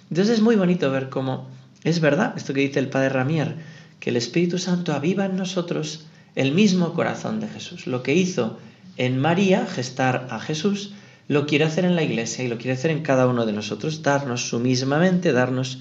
Entonces 0.09 0.35
es 0.35 0.41
muy 0.41 0.55
bonito 0.55 0.91
ver 0.91 1.09
cómo 1.09 1.49
es 1.83 1.99
verdad 2.01 2.33
esto 2.35 2.53
que 2.53 2.61
dice 2.61 2.79
el 2.79 2.89
Padre 2.89 3.09
Ramier, 3.09 3.55
que 3.99 4.09
el 4.09 4.17
Espíritu 4.17 4.57
Santo 4.57 4.93
aviva 4.93 5.25
en 5.25 5.37
nosotros 5.37 6.05
el 6.35 6.51
mismo 6.51 6.93
corazón 6.93 7.39
de 7.39 7.47
Jesús. 7.47 7.87
Lo 7.87 8.03
que 8.03 8.13
hizo 8.13 8.57
en 8.97 9.19
María, 9.19 9.65
gestar 9.65 10.27
a 10.29 10.39
Jesús, 10.39 10.93
lo 11.27 11.45
quiere 11.45 11.65
hacer 11.65 11.85
en 11.85 11.95
la 11.95 12.03
iglesia 12.03 12.43
y 12.43 12.47
lo 12.47 12.57
quiere 12.57 12.73
hacer 12.73 12.91
en 12.91 13.03
cada 13.03 13.27
uno 13.27 13.45
de 13.45 13.53
nosotros, 13.53 14.01
darnos 14.01 14.47
su 14.47 14.59
misma 14.59 14.99
mente, 14.99 15.33
darnos 15.33 15.79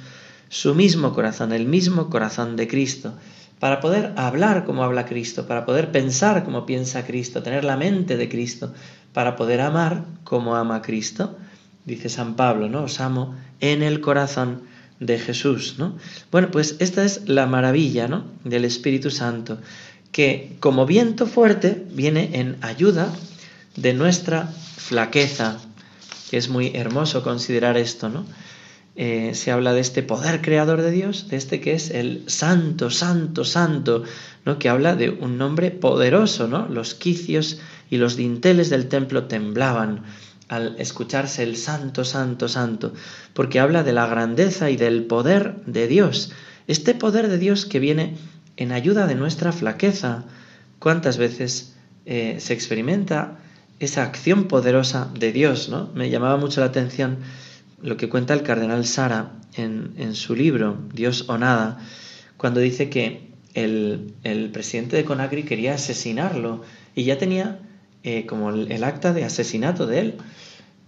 su 0.48 0.74
mismo 0.74 1.12
corazón, 1.14 1.52
el 1.52 1.66
mismo 1.66 2.10
corazón 2.10 2.56
de 2.56 2.68
Cristo. 2.68 3.14
para 3.58 3.80
poder 3.80 4.12
hablar 4.16 4.64
como 4.64 4.84
habla 4.84 5.06
Cristo, 5.06 5.46
para 5.46 5.64
poder 5.64 5.90
pensar 5.90 6.44
como 6.44 6.66
piensa 6.66 7.06
Cristo, 7.06 7.42
tener 7.42 7.64
la 7.64 7.76
mente 7.76 8.16
de 8.16 8.28
Cristo, 8.28 8.74
para 9.12 9.36
poder 9.36 9.60
amar 9.62 10.04
como 10.24 10.56
ama 10.56 10.82
Cristo. 10.82 11.38
Dice 11.84 12.08
San 12.08 12.36
Pablo, 12.36 12.68
¿no? 12.68 12.82
Os 12.84 13.00
amo 13.00 13.34
en 13.60 13.82
el 13.82 14.00
corazón 14.00 14.62
de 15.00 15.18
Jesús, 15.18 15.76
¿no? 15.78 15.96
Bueno, 16.30 16.50
pues 16.50 16.76
esta 16.80 17.04
es 17.04 17.28
la 17.28 17.46
maravilla, 17.46 18.08
¿no? 18.08 18.24
Del 18.44 18.64
Espíritu 18.64 19.10
Santo, 19.10 19.58
que 20.12 20.56
como 20.60 20.84
viento 20.84 21.26
fuerte 21.26 21.86
viene 21.92 22.30
en 22.34 22.56
ayuda 22.60 23.10
de 23.76 23.92
nuestra 23.92 24.46
flaqueza, 24.46 25.58
que 26.30 26.36
es 26.36 26.48
muy 26.48 26.72
hermoso 26.74 27.22
considerar 27.22 27.76
esto, 27.76 28.08
¿no? 28.08 28.26
Eh, 28.98 29.32
se 29.34 29.52
habla 29.52 29.74
de 29.74 29.80
este 29.80 30.02
poder 30.02 30.40
creador 30.40 30.80
de 30.80 30.90
Dios, 30.90 31.28
de 31.28 31.36
este 31.36 31.60
que 31.60 31.74
es 31.74 31.90
el 31.90 32.24
santo, 32.28 32.90
santo, 32.90 33.44
santo, 33.44 34.04
¿no? 34.46 34.58
que 34.58 34.70
habla 34.70 34.96
de 34.96 35.10
un 35.10 35.36
nombre 35.36 35.70
poderoso, 35.70 36.48
¿no? 36.48 36.66
Los 36.66 36.94
quicios 36.94 37.60
y 37.90 37.98
los 37.98 38.16
dinteles 38.16 38.70
del 38.70 38.88
templo 38.88 39.24
temblaban 39.24 40.04
al 40.48 40.76
escucharse 40.78 41.42
el 41.42 41.56
santo, 41.56 42.04
santo, 42.04 42.48
santo, 42.48 42.94
porque 43.34 43.60
habla 43.60 43.82
de 43.82 43.92
la 43.92 44.06
grandeza 44.06 44.70
y 44.70 44.76
del 44.76 45.04
poder 45.04 45.56
de 45.66 45.88
Dios, 45.88 46.32
este 46.66 46.94
poder 46.94 47.28
de 47.28 47.36
Dios 47.36 47.66
que 47.66 47.80
viene 47.80 48.16
en 48.56 48.72
ayuda 48.72 49.06
de 49.06 49.14
nuestra 49.14 49.52
flaqueza. 49.52 50.24
¿Cuántas 50.78 51.18
veces 51.18 51.74
eh, 52.06 52.36
se 52.38 52.54
experimenta 52.54 53.36
esa 53.80 54.02
acción 54.02 54.44
poderosa 54.44 55.10
de 55.18 55.32
Dios? 55.32 55.68
¿no? 55.68 55.90
Me 55.94 56.10
llamaba 56.10 56.36
mucho 56.36 56.60
la 56.60 56.66
atención 56.66 57.18
lo 57.82 57.96
que 57.96 58.08
cuenta 58.08 58.34
el 58.34 58.42
cardenal 58.42 58.86
Sara 58.86 59.32
en, 59.56 60.14
su 60.14 60.34
libro, 60.34 60.76
Dios 60.92 61.28
o 61.28 61.38
nada, 61.38 61.78
cuando 62.36 62.60
dice 62.60 62.90
que 62.90 63.30
el, 63.54 64.12
presidente 64.52 64.96
de 64.96 65.04
Conakry 65.04 65.44
quería 65.44 65.74
asesinarlo 65.74 66.62
y 66.94 67.04
ya 67.04 67.16
tenía 67.16 67.60
eh, 68.02 68.26
como 68.26 68.50
el, 68.50 68.84
acta 68.84 69.12
de 69.12 69.24
asesinato 69.24 69.86
de 69.86 70.00
él. 70.00 70.14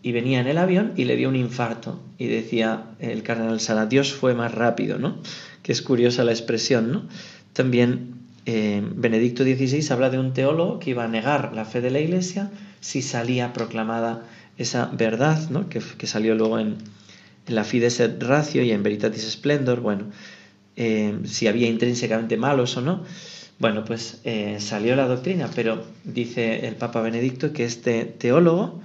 Y 0.00 0.12
venía 0.12 0.40
en 0.40 0.47
el 0.47 0.59
avión 0.59 0.92
y 0.97 1.04
le 1.04 1.16
dio 1.16 1.28
un 1.28 1.35
infarto. 1.35 2.00
Y 2.18 2.26
decía 2.26 2.85
el 3.00 3.23
cardenal 3.25 3.59
Sara, 3.59 3.87
Dios 3.87 4.12
fue 4.12 4.33
más 4.33 4.54
rápido, 4.54 4.99
¿no? 4.99 5.18
Que 5.62 5.73
es 5.73 5.83
curiosa 5.83 6.23
la 6.23 6.30
expresión, 6.30 6.92
¿no? 6.92 7.09
También 7.52 8.14
eh, 8.47 8.80
Benedicto 8.95 9.42
XVI 9.42 9.85
habla 9.90 10.11
de 10.11 10.18
un 10.18 10.33
teólogo 10.33 10.78
que 10.78 10.90
iba 10.90 11.04
a 11.04 11.09
negar 11.09 11.52
la 11.52 11.64
fe 11.64 11.80
de 11.80 11.90
la 11.90 11.99
Iglesia 11.99 12.50
si 12.80 13.02
salía 13.02 13.52
proclamada 13.52 14.25
esa 14.56 14.87
verdad, 14.87 15.49
¿no? 15.50 15.68
que, 15.68 15.80
salió 16.06 16.35
luego 16.35 16.58
en, 16.58 16.76
la 17.47 17.64
Fides 17.64 18.00
et 18.00 18.23
Ratio 18.23 18.62
y 18.62 18.73
en 18.73 18.82
Veritatis 18.82 19.30
Splendor, 19.30 19.80
bueno, 19.80 20.11
eh, 20.76 21.18
si 21.25 21.47
había 21.47 21.66
intrínsecamente 21.66 22.37
malos 22.37 22.76
o 22.76 22.82
no, 22.82 23.04
bueno, 23.58 23.85
pues 23.85 24.20
eh, 24.25 24.58
salió 24.61 24.94
la 24.94 25.08
doctrina, 25.08 25.50
pero 25.54 25.82
dice 26.04 26.66
el 26.68 26.76
Papa 26.76 27.00
Benedicto 27.00 27.52
que 27.52 27.64
este 27.64 28.04
teólogo 28.04 28.80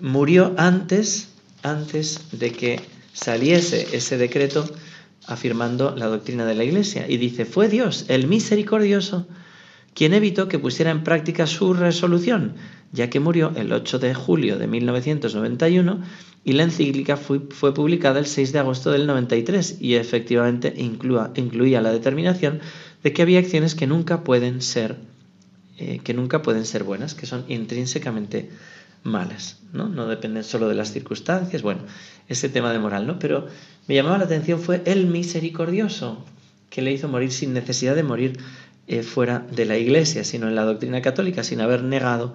murió 0.00 0.52
antes, 0.58 1.28
antes 1.62 2.20
de 2.32 2.52
que 2.52 2.80
saliese 3.14 3.86
ese 3.96 4.18
decreto 4.18 4.68
afirmando 5.26 5.94
la 5.96 6.06
doctrina 6.06 6.44
de 6.44 6.54
la 6.54 6.64
Iglesia. 6.64 7.06
Y 7.08 7.16
dice, 7.16 7.44
fue 7.44 7.68
Dios, 7.68 8.06
el 8.08 8.26
misericordioso, 8.26 9.26
quien 9.94 10.14
evitó 10.14 10.48
que 10.48 10.58
pusiera 10.58 10.90
en 10.90 11.04
práctica 11.04 11.46
su 11.46 11.74
resolución, 11.74 12.54
ya 12.92 13.10
que 13.10 13.20
murió 13.20 13.52
el 13.56 13.72
8 13.72 13.98
de 13.98 14.14
julio 14.14 14.58
de 14.58 14.66
1991 14.66 16.00
y 16.44 16.52
la 16.52 16.64
encíclica 16.64 17.16
fue, 17.16 17.40
publicada 17.40 18.18
el 18.18 18.26
6 18.26 18.52
de 18.52 18.58
agosto 18.58 18.90
del 18.90 19.06
93 19.06 19.78
y 19.80 19.94
efectivamente 19.94 20.74
incluía 20.76 21.80
la 21.80 21.92
determinación 21.92 22.60
de 23.02 23.12
que 23.12 23.22
había 23.22 23.38
acciones 23.38 23.74
que 23.74 23.86
nunca 23.86 24.24
pueden 24.24 24.62
ser 24.62 24.96
eh, 25.78 26.00
que 26.04 26.14
nunca 26.14 26.42
pueden 26.42 26.64
ser 26.64 26.84
buenas, 26.84 27.14
que 27.14 27.26
son 27.26 27.44
intrínsecamente 27.48 28.50
malas, 29.02 29.58
¿no? 29.72 29.88
No 29.88 30.06
dependen 30.06 30.44
solo 30.44 30.68
de 30.68 30.76
las 30.76 30.92
circunstancias, 30.92 31.62
bueno, 31.62 31.80
ese 32.28 32.48
tema 32.48 32.72
de 32.72 32.78
moral, 32.78 33.06
¿no? 33.06 33.18
Pero 33.18 33.48
me 33.88 33.94
llamaba 33.94 34.18
la 34.18 34.24
atención 34.24 34.60
fue 34.60 34.82
el 34.84 35.06
misericordioso, 35.06 36.24
que 36.70 36.82
le 36.82 36.92
hizo 36.92 37.08
morir 37.08 37.32
sin 37.32 37.52
necesidad 37.52 37.96
de 37.96 38.02
morir 38.02 38.38
eh, 38.86 39.02
fuera 39.02 39.46
de 39.50 39.64
la 39.64 39.78
iglesia, 39.78 40.24
sino 40.24 40.48
en 40.48 40.54
la 40.54 40.64
doctrina 40.64 41.02
católica, 41.02 41.44
sin 41.44 41.60
haber 41.60 41.82
negado 41.82 42.34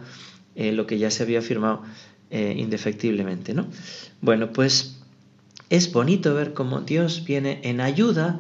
eh, 0.56 0.72
lo 0.72 0.88
que 0.88 0.98
ya 0.98 1.12
se 1.12 1.24
había 1.24 1.40
afirmado 1.40 1.84
eh, 2.30 2.56
indefectiblemente. 2.58 3.54
¿no? 3.54 3.68
Bueno, 4.22 4.52
pues 4.54 4.98
es 5.70 5.92
bonito 5.92 6.34
ver 6.34 6.54
cómo 6.54 6.82
Dios 6.82 7.24
viene 7.26 7.60
en 7.64 7.82
ayuda 7.82 8.40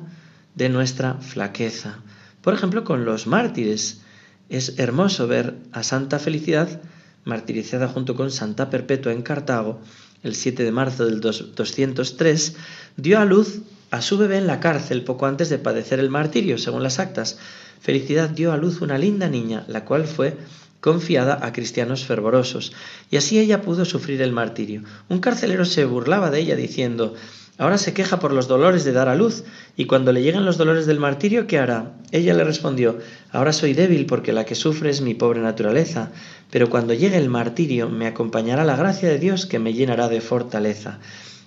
de 0.55 0.69
nuestra 0.69 1.15
flaqueza. 1.15 1.99
Por 2.41 2.53
ejemplo, 2.53 2.83
con 2.83 3.05
los 3.05 3.27
mártires. 3.27 4.01
Es 4.49 4.79
hermoso 4.79 5.27
ver 5.27 5.57
a 5.73 5.83
Santa 5.83 6.19
Felicidad, 6.19 6.81
martirizada 7.25 7.89
junto 7.89 8.15
con 8.15 8.31
Santa 8.31 8.69
Perpetua 8.69 9.11
en 9.11 9.21
Cartago, 9.21 9.81
el 10.23 10.35
7 10.35 10.63
de 10.63 10.71
marzo 10.71 11.05
del 11.05 11.19
203, 11.19 12.55
dio 12.95 13.19
a 13.19 13.25
luz 13.25 13.61
a 13.91 14.01
su 14.01 14.17
bebé 14.17 14.37
en 14.37 14.47
la 14.47 14.59
cárcel 14.59 15.03
poco 15.03 15.25
antes 15.25 15.49
de 15.49 15.59
padecer 15.59 15.99
el 15.99 16.09
martirio, 16.09 16.57
según 16.57 16.83
las 16.83 16.99
actas. 16.99 17.37
Felicidad 17.79 18.29
dio 18.29 18.51
a 18.51 18.57
luz 18.57 18.81
una 18.81 18.97
linda 18.97 19.29
niña, 19.29 19.63
la 19.67 19.85
cual 19.85 20.05
fue 20.05 20.37
confiada 20.79 21.39
a 21.41 21.53
cristianos 21.53 22.05
fervorosos, 22.05 22.73
y 23.09 23.17
así 23.17 23.39
ella 23.39 23.61
pudo 23.61 23.85
sufrir 23.85 24.21
el 24.21 24.31
martirio. 24.31 24.83
Un 25.09 25.19
carcelero 25.19 25.65
se 25.65 25.85
burlaba 25.85 26.31
de 26.31 26.39
ella 26.39 26.55
diciendo 26.55 27.15
Ahora 27.59 27.79
se 27.79 27.93
queja 27.93 28.19
por 28.19 28.33
los 28.33 28.47
dolores 28.47 28.83
de 28.85 28.91
dar 28.91 29.09
a 29.09 29.15
luz, 29.15 29.43
y 29.75 29.85
cuando 29.85 30.13
le 30.13 30.21
lleguen 30.21 30.45
los 30.45 30.57
dolores 30.57 30.85
del 30.85 30.99
martirio, 30.99 31.47
¿qué 31.47 31.57
hará? 31.57 31.93
Ella 32.11 32.35
le 32.35 32.43
respondió 32.43 32.99
Ahora 33.31 33.51
soy 33.51 33.73
débil 33.73 34.05
porque 34.05 34.31
la 34.31 34.45
que 34.45 34.53
sufre 34.53 34.91
es 34.91 35.01
mi 35.01 35.15
pobre 35.15 35.41
naturaleza, 35.41 36.11
pero 36.51 36.69
cuando 36.69 36.93
llegue 36.93 37.17
el 37.17 37.29
martirio 37.29 37.89
me 37.89 38.05
acompañará 38.05 38.63
la 38.63 38.75
gracia 38.75 39.09
de 39.09 39.17
Dios 39.17 39.47
que 39.47 39.57
me 39.57 39.73
llenará 39.73 40.07
de 40.07 40.21
fortaleza. 40.21 40.99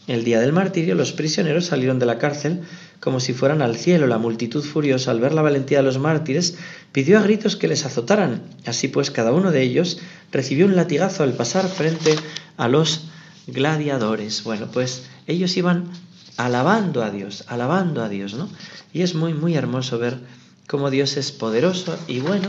El 0.06 0.24
día 0.24 0.40
del 0.40 0.52
martirio 0.52 0.94
los 0.94 1.12
prisioneros 1.12 1.66
salieron 1.66 1.98
de 1.98 2.06
la 2.06 2.18
cárcel 2.18 2.62
como 3.00 3.20
si 3.20 3.32
fueran 3.32 3.62
al 3.62 3.76
cielo. 3.76 4.06
La 4.06 4.18
multitud 4.18 4.64
furiosa, 4.64 5.10
al 5.10 5.20
ver 5.20 5.32
la 5.32 5.42
valentía 5.42 5.78
de 5.78 5.84
los 5.84 5.98
mártires, 5.98 6.56
pidió 6.92 7.18
a 7.18 7.22
gritos 7.22 7.56
que 7.56 7.68
les 7.68 7.86
azotaran. 7.86 8.42
Así 8.66 8.88
pues, 8.88 9.10
cada 9.10 9.32
uno 9.32 9.52
de 9.52 9.62
ellos 9.62 9.98
recibió 10.32 10.66
un 10.66 10.76
latigazo 10.76 11.22
al 11.22 11.32
pasar 11.32 11.68
frente 11.68 12.16
a 12.56 12.68
los 12.68 13.08
gladiadores. 13.46 14.44
Bueno, 14.44 14.68
pues 14.72 15.04
ellos 15.26 15.56
iban 15.56 15.90
alabando 16.36 17.02
a 17.02 17.10
Dios, 17.10 17.44
alabando 17.48 18.02
a 18.02 18.08
Dios, 18.08 18.34
¿no? 18.34 18.48
Y 18.92 19.02
es 19.02 19.14
muy, 19.14 19.34
muy 19.34 19.54
hermoso 19.54 19.98
ver 19.98 20.18
cómo 20.66 20.90
Dios 20.90 21.16
es 21.16 21.32
poderoso 21.32 21.98
y 22.06 22.20
bueno 22.20 22.48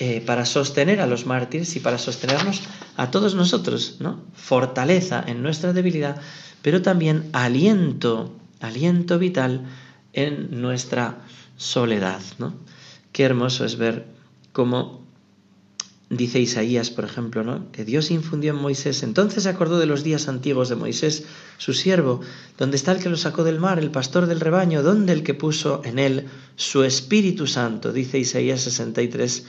eh, 0.00 0.22
para 0.24 0.46
sostener 0.46 1.00
a 1.00 1.06
los 1.06 1.26
mártires 1.26 1.76
y 1.76 1.80
para 1.80 1.98
sostenernos 1.98 2.62
a 2.96 3.10
todos 3.10 3.34
nosotros, 3.34 3.96
¿no? 4.00 4.20
Fortaleza 4.34 5.22
en 5.26 5.42
nuestra 5.42 5.72
debilidad 5.72 6.16
pero 6.64 6.80
también 6.80 7.28
aliento, 7.34 8.32
aliento 8.58 9.18
vital 9.18 9.66
en 10.14 10.62
nuestra 10.62 11.18
soledad. 11.58 12.22
¿no? 12.38 12.54
Qué 13.12 13.24
hermoso 13.24 13.66
es 13.66 13.76
ver 13.76 14.06
cómo 14.54 15.04
dice 16.08 16.40
Isaías, 16.40 16.88
por 16.88 17.04
ejemplo, 17.04 17.44
¿no? 17.44 17.70
que 17.70 17.84
Dios 17.84 18.10
infundió 18.10 18.54
en 18.54 18.62
Moisés. 18.62 19.02
Entonces 19.02 19.42
se 19.42 19.50
acordó 19.50 19.78
de 19.78 19.84
los 19.84 20.04
días 20.04 20.26
antiguos 20.26 20.70
de 20.70 20.76
Moisés, 20.76 21.26
su 21.58 21.74
siervo, 21.74 22.22
donde 22.56 22.76
está 22.76 22.92
el 22.92 23.02
que 23.02 23.10
lo 23.10 23.18
sacó 23.18 23.44
del 23.44 23.60
mar, 23.60 23.78
el 23.78 23.90
pastor 23.90 24.24
del 24.24 24.40
rebaño, 24.40 24.82
donde 24.82 25.12
el 25.12 25.22
que 25.22 25.34
puso 25.34 25.82
en 25.84 25.98
él 25.98 26.28
su 26.56 26.82
Espíritu 26.82 27.46
Santo, 27.46 27.92
dice 27.92 28.18
Isaías 28.18 28.62
63, 28.62 29.44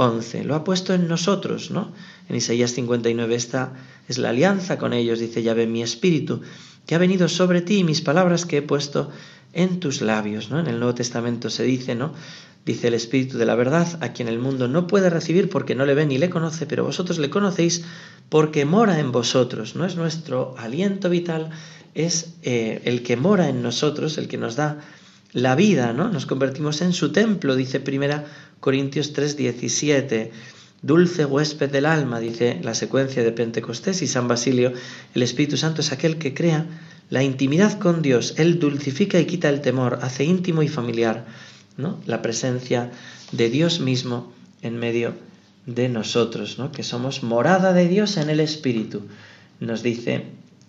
11. 0.00 0.44
Lo 0.44 0.54
ha 0.54 0.64
puesto 0.64 0.94
en 0.94 1.08
nosotros, 1.08 1.70
¿no? 1.70 1.92
En 2.28 2.36
Isaías 2.36 2.72
59 2.72 3.34
esta 3.34 3.72
es 4.08 4.18
la 4.18 4.30
alianza 4.30 4.78
con 4.78 4.92
ellos, 4.92 5.18
dice 5.18 5.42
Yahvé, 5.42 5.66
mi 5.66 5.82
espíritu, 5.82 6.40
que 6.86 6.94
ha 6.94 6.98
venido 6.98 7.28
sobre 7.28 7.60
ti 7.60 7.78
y 7.78 7.84
mis 7.84 8.00
palabras 8.00 8.46
que 8.46 8.58
he 8.58 8.62
puesto 8.62 9.10
en 9.52 9.80
tus 9.80 10.00
labios, 10.00 10.50
¿no? 10.50 10.58
En 10.58 10.66
el 10.66 10.78
Nuevo 10.78 10.94
Testamento 10.94 11.50
se 11.50 11.64
dice, 11.64 11.94
¿no? 11.94 12.14
Dice 12.64 12.88
el 12.88 12.94
Espíritu 12.94 13.38
de 13.38 13.46
la 13.46 13.54
verdad, 13.54 13.98
a 14.02 14.12
quien 14.12 14.28
el 14.28 14.38
mundo 14.38 14.68
no 14.68 14.86
puede 14.86 15.10
recibir 15.10 15.48
porque 15.48 15.74
no 15.74 15.86
le 15.86 15.94
ve 15.94 16.06
ni 16.06 16.18
le 16.18 16.30
conoce, 16.30 16.66
pero 16.66 16.84
vosotros 16.84 17.18
le 17.18 17.30
conocéis 17.30 17.84
porque 18.28 18.64
mora 18.64 19.00
en 19.00 19.12
vosotros, 19.12 19.76
no 19.76 19.84
es 19.84 19.96
nuestro 19.96 20.54
aliento 20.58 21.10
vital, 21.10 21.50
es 21.94 22.34
eh, 22.42 22.82
el 22.84 23.02
que 23.02 23.16
mora 23.16 23.48
en 23.48 23.62
nosotros, 23.62 24.18
el 24.18 24.28
que 24.28 24.38
nos 24.38 24.56
da 24.56 24.80
la 25.32 25.54
vida, 25.54 25.92
¿no? 25.92 26.08
Nos 26.08 26.26
convertimos 26.26 26.82
en 26.82 26.92
su 26.92 27.12
templo, 27.12 27.56
dice 27.56 27.80
primera 27.80 28.24
Corintios 28.60 29.12
3:17. 29.12 30.30
Dulce 30.82 31.26
huésped 31.26 31.70
del 31.70 31.84
alma, 31.84 32.20
dice 32.20 32.58
la 32.62 32.74
secuencia 32.74 33.22
de 33.22 33.32
Pentecostés 33.32 34.00
y 34.00 34.06
San 34.06 34.28
Basilio, 34.28 34.72
el 35.14 35.22
Espíritu 35.22 35.58
Santo 35.58 35.82
es 35.82 35.92
aquel 35.92 36.16
que 36.16 36.32
crea 36.32 36.66
la 37.10 37.22
intimidad 37.22 37.78
con 37.78 38.02
Dios, 38.02 38.34
Él 38.38 38.58
dulcifica 38.58 39.20
y 39.20 39.26
quita 39.26 39.50
el 39.50 39.60
temor, 39.60 39.98
hace 40.00 40.24
íntimo 40.24 40.62
y 40.62 40.68
familiar 40.68 41.26
¿no? 41.76 42.00
la 42.06 42.22
presencia 42.22 42.90
de 43.32 43.50
Dios 43.50 43.80
mismo 43.80 44.32
en 44.62 44.78
medio 44.78 45.14
de 45.66 45.88
nosotros, 45.88 46.58
¿no? 46.58 46.72
que 46.72 46.82
somos 46.82 47.22
morada 47.22 47.72
de 47.72 47.88
Dios 47.88 48.16
en 48.16 48.30
el 48.30 48.40
Espíritu, 48.40 49.02
nos 49.58 49.82
dice 49.82 50.24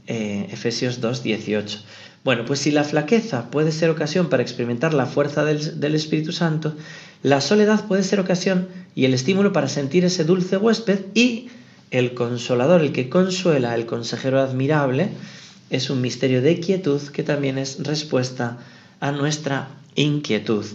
eh, 0.08 0.48
Efesios 0.52 1.00
2, 1.00 1.24
18. 1.24 1.80
Bueno, 2.24 2.46
pues 2.46 2.60
si 2.60 2.70
la 2.70 2.84
flaqueza 2.84 3.50
puede 3.50 3.72
ser 3.72 3.90
ocasión 3.90 4.30
para 4.30 4.44
experimentar 4.44 4.94
la 4.94 5.08
fuerza 5.08 5.44
del, 5.44 5.96
Espíritu 5.96 6.32
Santo, 6.32 6.76
la 7.24 7.42
soledad 7.42 7.88
puede 7.88 8.04
ser 8.04 8.20
ocasión 8.20 8.68
y 8.94 9.06
el 9.06 9.16
estímulo 9.16 9.54
para 9.54 9.68
sentir 9.68 10.06
ese 10.06 10.24
dulce 10.24 10.58
huésped 10.58 11.00
y 11.16 11.50
el 11.90 12.14
consolador, 12.14 12.82
el 12.82 12.92
que 12.92 13.10
consuela, 13.10 13.74
el 13.74 13.88
consejero 13.88 14.40
admirable, 14.40 15.10
es 15.72 15.90
un 15.90 16.02
misterio 16.02 16.44
de 16.44 16.60
quietud 16.60 17.02
que 17.10 17.24
también 17.24 17.58
es 17.58 17.84
respuesta 17.84 18.60
a 19.00 19.12
nuestra 19.12 19.70
inquietud. 19.96 20.66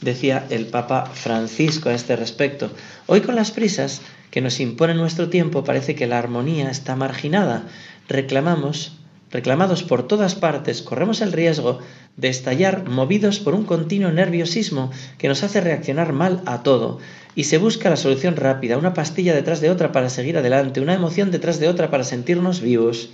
Decía 0.00 0.46
el 0.48 0.66
Papa 0.66 1.04
Francisco 1.06 1.90
a 1.90 1.94
este 1.94 2.16
respecto. 2.16 2.70
Hoy 3.06 3.20
con 3.20 3.34
las 3.36 3.50
prisas 3.50 4.00
que 4.30 4.40
nos 4.40 4.58
impone 4.58 4.94
nuestro 4.94 5.28
tiempo 5.28 5.64
parece 5.64 5.94
que 5.94 6.06
la 6.06 6.18
armonía 6.18 6.70
está 6.70 6.96
marginada. 6.96 7.66
Reclamamos 8.08 8.92
reclamados 9.34 9.82
por 9.82 10.06
todas 10.06 10.36
partes, 10.36 10.80
corremos 10.80 11.20
el 11.20 11.32
riesgo 11.32 11.80
de 12.16 12.28
estallar 12.28 12.88
movidos 12.88 13.40
por 13.40 13.56
un 13.56 13.64
continuo 13.64 14.12
nerviosismo 14.12 14.92
que 15.18 15.26
nos 15.26 15.42
hace 15.42 15.60
reaccionar 15.60 16.12
mal 16.12 16.40
a 16.46 16.62
todo, 16.62 17.00
y 17.34 17.44
se 17.44 17.58
busca 17.58 17.90
la 17.90 17.96
solución 17.96 18.36
rápida, 18.36 18.78
una 18.78 18.94
pastilla 18.94 19.34
detrás 19.34 19.60
de 19.60 19.70
otra 19.70 19.90
para 19.90 20.08
seguir 20.08 20.38
adelante, 20.38 20.80
una 20.80 20.94
emoción 20.94 21.32
detrás 21.32 21.58
de 21.58 21.66
otra 21.68 21.90
para 21.90 22.04
sentirnos 22.04 22.60
vivos. 22.60 23.10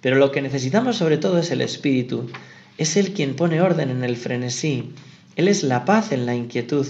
Pero 0.00 0.16
lo 0.16 0.32
que 0.32 0.42
necesitamos 0.42 0.96
sobre 0.96 1.18
todo 1.18 1.38
es 1.38 1.52
el 1.52 1.60
espíritu, 1.60 2.28
es 2.76 2.96
Él 2.96 3.12
quien 3.12 3.36
pone 3.36 3.62
orden 3.62 3.90
en 3.90 4.02
el 4.02 4.16
frenesí, 4.16 4.90
Él 5.36 5.46
es 5.46 5.62
la 5.62 5.84
paz 5.84 6.10
en 6.10 6.26
la 6.26 6.34
inquietud, 6.34 6.84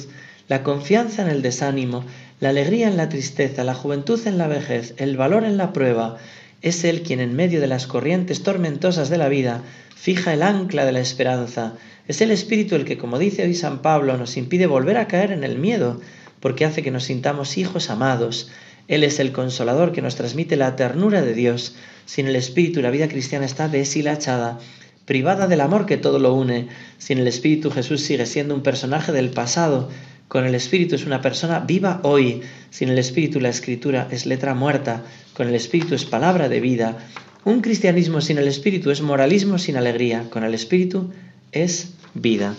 la 0.48 0.62
confianza 0.62 1.20
en 1.20 1.28
el 1.28 1.42
desánimo, 1.42 2.06
la 2.40 2.48
alegría 2.48 2.88
en 2.88 2.96
la 2.96 3.10
tristeza, 3.10 3.62
la 3.62 3.74
juventud 3.74 4.26
en 4.26 4.38
la 4.38 4.48
vejez, 4.48 4.94
el 4.96 5.18
valor 5.18 5.44
en 5.44 5.58
la 5.58 5.74
prueba, 5.74 6.16
es 6.64 6.82
Él 6.82 7.02
quien 7.02 7.20
en 7.20 7.36
medio 7.36 7.60
de 7.60 7.66
las 7.66 7.86
corrientes 7.86 8.42
tormentosas 8.42 9.10
de 9.10 9.18
la 9.18 9.28
vida 9.28 9.62
fija 9.94 10.32
el 10.32 10.42
ancla 10.42 10.86
de 10.86 10.92
la 10.92 11.00
esperanza. 11.00 11.74
Es 12.08 12.22
el 12.22 12.30
Espíritu 12.30 12.74
el 12.74 12.86
que, 12.86 12.96
como 12.96 13.18
dice 13.18 13.42
hoy 13.42 13.54
San 13.54 13.82
Pablo, 13.82 14.16
nos 14.16 14.38
impide 14.38 14.66
volver 14.66 14.96
a 14.96 15.06
caer 15.06 15.30
en 15.30 15.44
el 15.44 15.58
miedo, 15.58 16.00
porque 16.40 16.64
hace 16.64 16.82
que 16.82 16.90
nos 16.90 17.04
sintamos 17.04 17.58
hijos 17.58 17.90
amados. 17.90 18.50
Él 18.88 19.04
es 19.04 19.20
el 19.20 19.30
consolador 19.30 19.92
que 19.92 20.00
nos 20.00 20.16
transmite 20.16 20.56
la 20.56 20.74
ternura 20.74 21.20
de 21.20 21.34
Dios. 21.34 21.76
Sin 22.06 22.28
el 22.28 22.36
Espíritu 22.36 22.80
la 22.80 22.90
vida 22.90 23.08
cristiana 23.08 23.44
está 23.44 23.68
deshilachada, 23.68 24.58
privada 25.04 25.48
del 25.48 25.60
amor 25.60 25.84
que 25.84 25.98
todo 25.98 26.18
lo 26.18 26.32
une. 26.32 26.68
Sin 26.96 27.18
el 27.18 27.28
Espíritu 27.28 27.70
Jesús 27.70 28.00
sigue 28.00 28.24
siendo 28.24 28.54
un 28.54 28.62
personaje 28.62 29.12
del 29.12 29.28
pasado, 29.28 29.90
con 30.34 30.46
el 30.46 30.56
Espíritu 30.56 30.96
es 30.96 31.06
una 31.06 31.22
persona 31.22 31.60
viva 31.60 32.00
hoy. 32.02 32.42
Sin 32.68 32.88
el 32.88 32.98
Espíritu 32.98 33.38
la 33.38 33.50
escritura 33.50 34.08
es 34.10 34.26
letra 34.26 34.52
muerta. 34.52 35.04
Con 35.32 35.46
el 35.46 35.54
Espíritu 35.54 35.94
es 35.94 36.04
palabra 36.04 36.48
de 36.48 36.58
vida. 36.58 36.98
Un 37.44 37.60
cristianismo 37.60 38.20
sin 38.20 38.38
el 38.38 38.48
Espíritu 38.48 38.90
es 38.90 39.00
moralismo 39.00 39.58
sin 39.58 39.76
alegría. 39.76 40.28
Con 40.30 40.42
el 40.42 40.52
Espíritu 40.52 41.12
es 41.52 41.92
vida. 42.14 42.56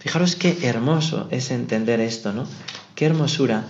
Fijaros 0.00 0.36
qué 0.36 0.54
hermoso 0.64 1.26
es 1.30 1.50
entender 1.50 1.98
esto, 2.00 2.34
¿no? 2.34 2.46
Qué 2.94 3.06
hermosura. 3.06 3.68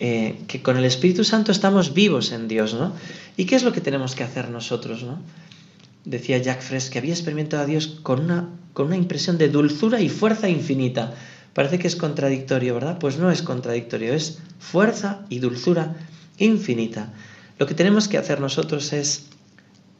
Eh, 0.00 0.36
que 0.48 0.62
con 0.62 0.78
el 0.78 0.86
Espíritu 0.86 1.24
Santo 1.24 1.52
estamos 1.52 1.92
vivos 1.92 2.32
en 2.32 2.48
Dios, 2.48 2.72
¿no? 2.72 2.94
¿Y 3.36 3.44
qué 3.44 3.56
es 3.56 3.64
lo 3.64 3.72
que 3.72 3.82
tenemos 3.82 4.14
que 4.14 4.24
hacer 4.24 4.48
nosotros, 4.48 5.02
¿no? 5.02 5.20
Decía 6.06 6.38
Jack 6.38 6.62
Fres 6.62 6.88
que 6.88 7.00
había 7.00 7.12
experimentado 7.12 7.64
a 7.64 7.66
Dios 7.66 7.86
con 8.02 8.20
una, 8.20 8.48
con 8.72 8.86
una 8.86 8.96
impresión 8.96 9.36
de 9.36 9.50
dulzura 9.50 10.00
y 10.00 10.08
fuerza 10.08 10.48
infinita. 10.48 11.12
Parece 11.54 11.78
que 11.78 11.86
es 11.86 11.96
contradictorio, 11.96 12.74
¿verdad? 12.74 12.98
Pues 12.98 13.16
no 13.16 13.30
es 13.30 13.42
contradictorio, 13.42 14.12
es 14.12 14.38
fuerza 14.58 15.24
y 15.28 15.38
dulzura 15.38 15.94
infinita. 16.36 17.12
Lo 17.58 17.66
que 17.66 17.74
tenemos 17.74 18.08
que 18.08 18.18
hacer 18.18 18.40
nosotros 18.40 18.92
es 18.92 19.26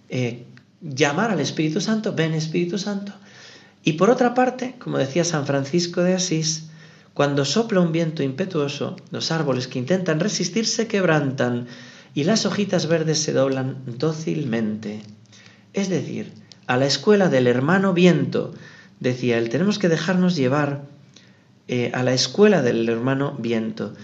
eh, 0.09 0.45
llamar 0.81 1.31
al 1.31 1.41
Espíritu 1.41 1.81
Santo, 1.81 2.13
ven 2.13 2.35
Espíritu 2.35 2.77
Santo. 2.77 3.13
Y 3.85 3.93
por 3.93 4.11
otra 4.11 4.35
parte, 4.35 4.75
como 4.79 4.99
decía 4.99 5.25
San 5.25 5.47
Francisco 5.47 6.03
de 6.03 6.15
Asís, 6.15 6.71
cuando 7.13 7.45
sopla 7.45 7.81
un 7.81 7.93
viento 7.93 8.25
impetuoso, 8.25 8.97
los 9.13 9.31
árboles 9.31 9.69
que 9.69 9.79
intentan 9.79 10.19
resistir 10.19 10.67
se 10.67 10.89
quebrantan 10.89 11.69
y 12.15 12.25
las 12.25 12.47
hojitas 12.47 12.87
verdes 12.87 13.21
se 13.21 13.33
doblan 13.33 13.83
dócilmente. 13.87 15.03
Es 15.73 15.89
decir, 15.89 16.33
a 16.67 16.77
la 16.77 16.87
escuela 16.87 17.29
del 17.29 17.47
hermano 17.47 17.93
viento, 17.93 18.55
decía 18.99 19.39
él, 19.39 19.49
tenemos 19.49 19.79
que 19.79 19.89
dejarnos 19.89 20.35
llevar 20.35 20.94
eh, 21.67 21.91
a 21.95 22.03
la 22.03 22.13
escuela 22.13 22.61
del 22.61 22.89
hermano 22.89 23.37
Viento. 23.39 23.95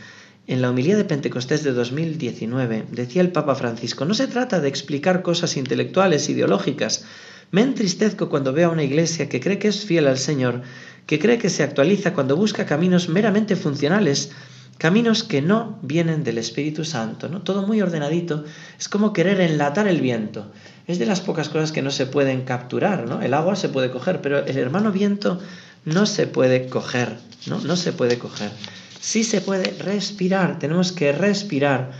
En 0.46 0.62
la 0.62 0.70
homilía 0.70 0.96
de 0.96 1.04
Pentecostés 1.04 1.62
de 1.62 1.72
2019 1.72 2.86
decía 2.90 3.22
el 3.22 3.32
Papa 3.32 3.54
Francisco, 3.54 4.04
no 4.04 4.14
se 4.14 4.26
trata 4.26 4.60
de 4.60 4.68
explicar 4.68 5.22
cosas 5.22 5.56
intelectuales, 5.56 6.28
ideológicas. 6.28 7.04
Me 7.50 7.62
entristezco 7.62 8.30
cuando 8.30 8.52
veo 8.52 8.70
a 8.70 8.72
una 8.72 8.82
iglesia 8.82 9.28
que 9.28 9.40
cree 9.40 9.58
que 9.58 9.68
es 9.68 9.84
fiel 9.84 10.06
al 10.06 10.18
Señor, 10.18 10.62
que 11.06 11.18
cree 11.18 11.38
que 11.38 11.50
se 11.50 11.62
actualiza 11.62 12.14
cuando 12.14 12.36
busca 12.36 12.64
caminos 12.64 13.08
meramente 13.08 13.56
funcionales, 13.56 14.32
caminos 14.78 15.22
que 15.22 15.42
no 15.42 15.78
vienen 15.82 16.24
del 16.24 16.38
Espíritu 16.38 16.84
Santo, 16.86 17.28
¿no? 17.28 17.42
Todo 17.42 17.66
muy 17.66 17.82
ordenadito, 17.82 18.44
es 18.78 18.88
como 18.88 19.12
querer 19.12 19.40
enlatar 19.40 19.86
el 19.86 20.00
viento. 20.00 20.50
Es 20.86 20.98
de 20.98 21.06
las 21.06 21.20
pocas 21.20 21.50
cosas 21.50 21.70
que 21.70 21.82
no 21.82 21.90
se 21.90 22.06
pueden 22.06 22.42
capturar, 22.42 23.06
¿no? 23.06 23.20
El 23.20 23.34
agua 23.34 23.54
se 23.56 23.68
puede 23.68 23.90
coger, 23.90 24.22
pero 24.22 24.38
el 24.38 24.56
hermano 24.56 24.90
viento 24.90 25.38
no 25.84 26.06
se 26.06 26.26
puede 26.26 26.68
coger, 26.68 27.18
¿no? 27.46 27.60
No 27.60 27.76
se 27.76 27.92
puede 27.92 28.18
coger. 28.18 28.50
Sí 29.00 29.24
se 29.24 29.40
puede 29.40 29.70
respirar, 29.78 30.58
tenemos 30.58 30.92
que 30.92 31.12
respirar 31.12 31.92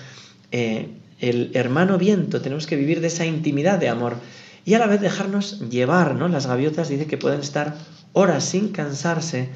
eh, 0.52 0.88
el 1.18 1.50
hermano 1.54 1.98
viento, 1.98 2.40
tenemos 2.40 2.66
que 2.66 2.76
vivir 2.76 3.00
de 3.00 3.06
esa 3.06 3.26
intimidad 3.26 3.78
de 3.78 3.88
amor 3.88 4.16
y 4.64 4.74
a 4.74 4.78
la 4.78 4.86
vez 4.86 5.00
dejarnos 5.00 5.60
llevar, 5.70 6.14
¿no? 6.14 6.28
Las 6.28 6.46
gaviotas 6.46 6.88
dice 6.88 7.06
que 7.06 7.18
pueden 7.18 7.40
estar 7.40 7.76
horas 8.12 8.44
sin 8.44 8.68
cansarse, 8.68 9.48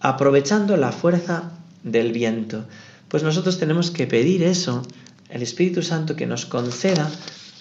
aprovechando 0.00 0.76
la 0.76 0.92
fuerza 0.92 1.52
del 1.82 2.12
viento. 2.12 2.64
Pues 3.08 3.22
nosotros 3.22 3.58
tenemos 3.58 3.90
que 3.90 4.06
pedir 4.06 4.42
eso, 4.42 4.82
el 5.28 5.42
Espíritu 5.42 5.82
Santo 5.82 6.16
que 6.16 6.26
nos 6.26 6.46
conceda 6.46 7.10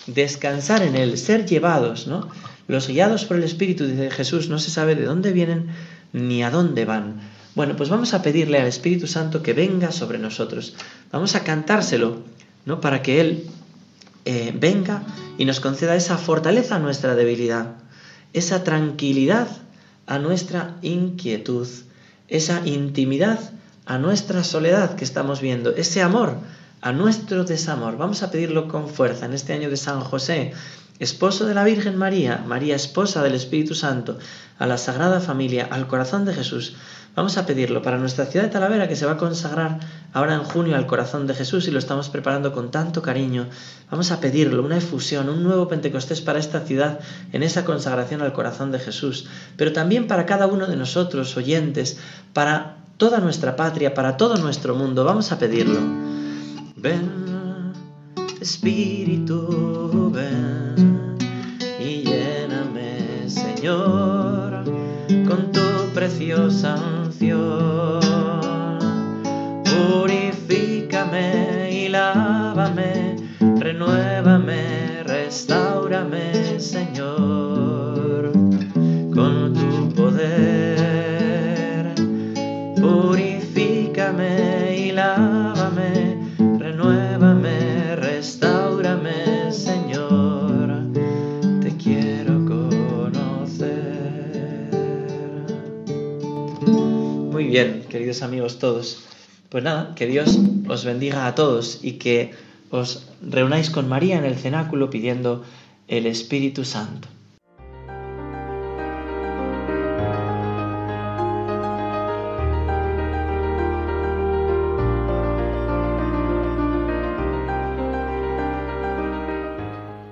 descansar 0.07 0.83
en 0.83 0.95
Él, 0.95 1.17
ser 1.17 1.45
llevados, 1.45 2.07
¿no? 2.07 2.29
Los 2.67 2.87
guiados 2.87 3.25
por 3.25 3.37
el 3.37 3.43
Espíritu, 3.43 3.85
dice 3.85 4.11
Jesús, 4.11 4.49
no 4.49 4.59
se 4.59 4.71
sabe 4.71 4.95
de 4.95 5.05
dónde 5.05 5.33
vienen 5.33 5.67
ni 6.13 6.43
a 6.43 6.51
dónde 6.51 6.85
van. 6.85 7.21
Bueno, 7.55 7.75
pues 7.75 7.89
vamos 7.89 8.13
a 8.13 8.21
pedirle 8.21 8.59
al 8.59 8.67
Espíritu 8.67 9.07
Santo 9.07 9.43
que 9.43 9.53
venga 9.53 9.91
sobre 9.91 10.17
nosotros. 10.19 10.75
Vamos 11.11 11.35
a 11.35 11.43
cantárselo, 11.43 12.23
¿no? 12.65 12.79
Para 12.79 13.01
que 13.01 13.19
Él 13.19 13.47
eh, 14.25 14.53
venga 14.57 15.03
y 15.37 15.45
nos 15.45 15.59
conceda 15.59 15.95
esa 15.95 16.17
fortaleza 16.17 16.75
a 16.75 16.79
nuestra 16.79 17.15
debilidad, 17.15 17.75
esa 18.33 18.63
tranquilidad 18.63 19.47
a 20.05 20.19
nuestra 20.19 20.77
inquietud, 20.81 21.67
esa 22.27 22.65
intimidad 22.65 23.39
a 23.85 23.97
nuestra 23.97 24.43
soledad 24.43 24.95
que 24.95 25.03
estamos 25.03 25.41
viendo, 25.41 25.75
ese 25.75 26.01
amor 26.01 26.37
a 26.81 26.91
nuestro 26.91 27.43
desamor. 27.43 27.97
Vamos 27.97 28.23
a 28.23 28.31
pedirlo 28.31 28.67
con 28.67 28.87
fuerza 28.87 29.25
en 29.25 29.33
este 29.33 29.53
año 29.53 29.69
de 29.69 29.77
San 29.77 30.01
José, 30.01 30.53
esposo 31.01 31.47
de 31.47 31.55
la 31.55 31.63
Virgen 31.63 31.97
María, 31.97 32.43
María 32.45 32.75
esposa 32.75 33.23
del 33.23 33.33
Espíritu 33.33 33.73
Santo, 33.73 34.19
a 34.59 34.67
la 34.67 34.77
Sagrada 34.77 35.19
Familia, 35.19 35.67
al 35.71 35.87
corazón 35.87 36.25
de 36.25 36.33
Jesús. 36.35 36.75
Vamos 37.15 37.39
a 37.39 37.47
pedirlo 37.47 37.81
para 37.81 37.97
nuestra 37.97 38.27
ciudad 38.27 38.45
de 38.45 38.51
Talavera 38.51 38.87
que 38.87 38.95
se 38.95 39.07
va 39.07 39.13
a 39.13 39.17
consagrar 39.17 39.79
ahora 40.13 40.35
en 40.35 40.43
junio 40.43 40.75
al 40.75 40.85
corazón 40.85 41.25
de 41.25 41.33
Jesús 41.33 41.67
y 41.67 41.71
lo 41.71 41.79
estamos 41.79 42.09
preparando 42.09 42.53
con 42.53 42.69
tanto 42.69 43.01
cariño. 43.01 43.47
Vamos 43.89 44.11
a 44.11 44.19
pedirlo, 44.19 44.63
una 44.63 44.77
efusión, 44.77 45.27
un 45.27 45.43
nuevo 45.43 45.67
Pentecostés 45.67 46.21
para 46.21 46.37
esta 46.37 46.61
ciudad 46.61 46.99
en 47.33 47.41
esa 47.41 47.65
consagración 47.65 48.21
al 48.21 48.31
corazón 48.31 48.71
de 48.71 48.77
Jesús, 48.77 49.27
pero 49.57 49.73
también 49.73 50.05
para 50.05 50.27
cada 50.27 50.45
uno 50.45 50.67
de 50.67 50.75
nosotros, 50.75 51.35
oyentes, 51.35 51.97
para 52.31 52.77
toda 52.97 53.19
nuestra 53.19 53.55
patria, 53.55 53.95
para 53.95 54.17
todo 54.17 54.37
nuestro 54.37 54.75
mundo. 54.75 55.03
Vamos 55.03 55.31
a 55.31 55.39
pedirlo. 55.39 55.79
Ven, 56.75 57.73
Espíritu, 58.39 60.11
ven 60.13 60.60
Con 63.63 65.51
tu 65.51 65.93
preciosa 65.93 66.75
unción. 67.03 67.99
Purifícame 69.63 71.69
y 71.71 71.89
lávame, 71.89 73.17
renuévame, 73.59 75.03
restaurame, 75.03 76.40
amigos 98.19 98.59
todos. 98.59 99.03
Pues 99.49 99.63
nada, 99.63 99.95
que 99.95 100.07
Dios 100.07 100.37
os 100.67 100.83
bendiga 100.83 101.27
a 101.27 101.35
todos 101.35 101.79
y 101.81 101.93
que 101.93 102.31
os 102.69 103.07
reunáis 103.21 103.69
con 103.69 103.87
María 103.87 104.17
en 104.17 104.25
el 104.25 104.35
cenáculo 104.35 104.89
pidiendo 104.89 105.43
el 105.87 106.05
Espíritu 106.05 106.63
Santo. 106.65 107.07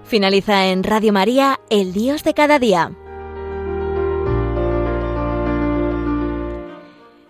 Finaliza 0.05 0.67
en 0.67 0.83
Radio 0.83 1.13
María, 1.13 1.59
El 1.69 1.93
Dios 1.93 2.23
de 2.23 2.33
cada 2.33 2.57
día. 2.57 2.91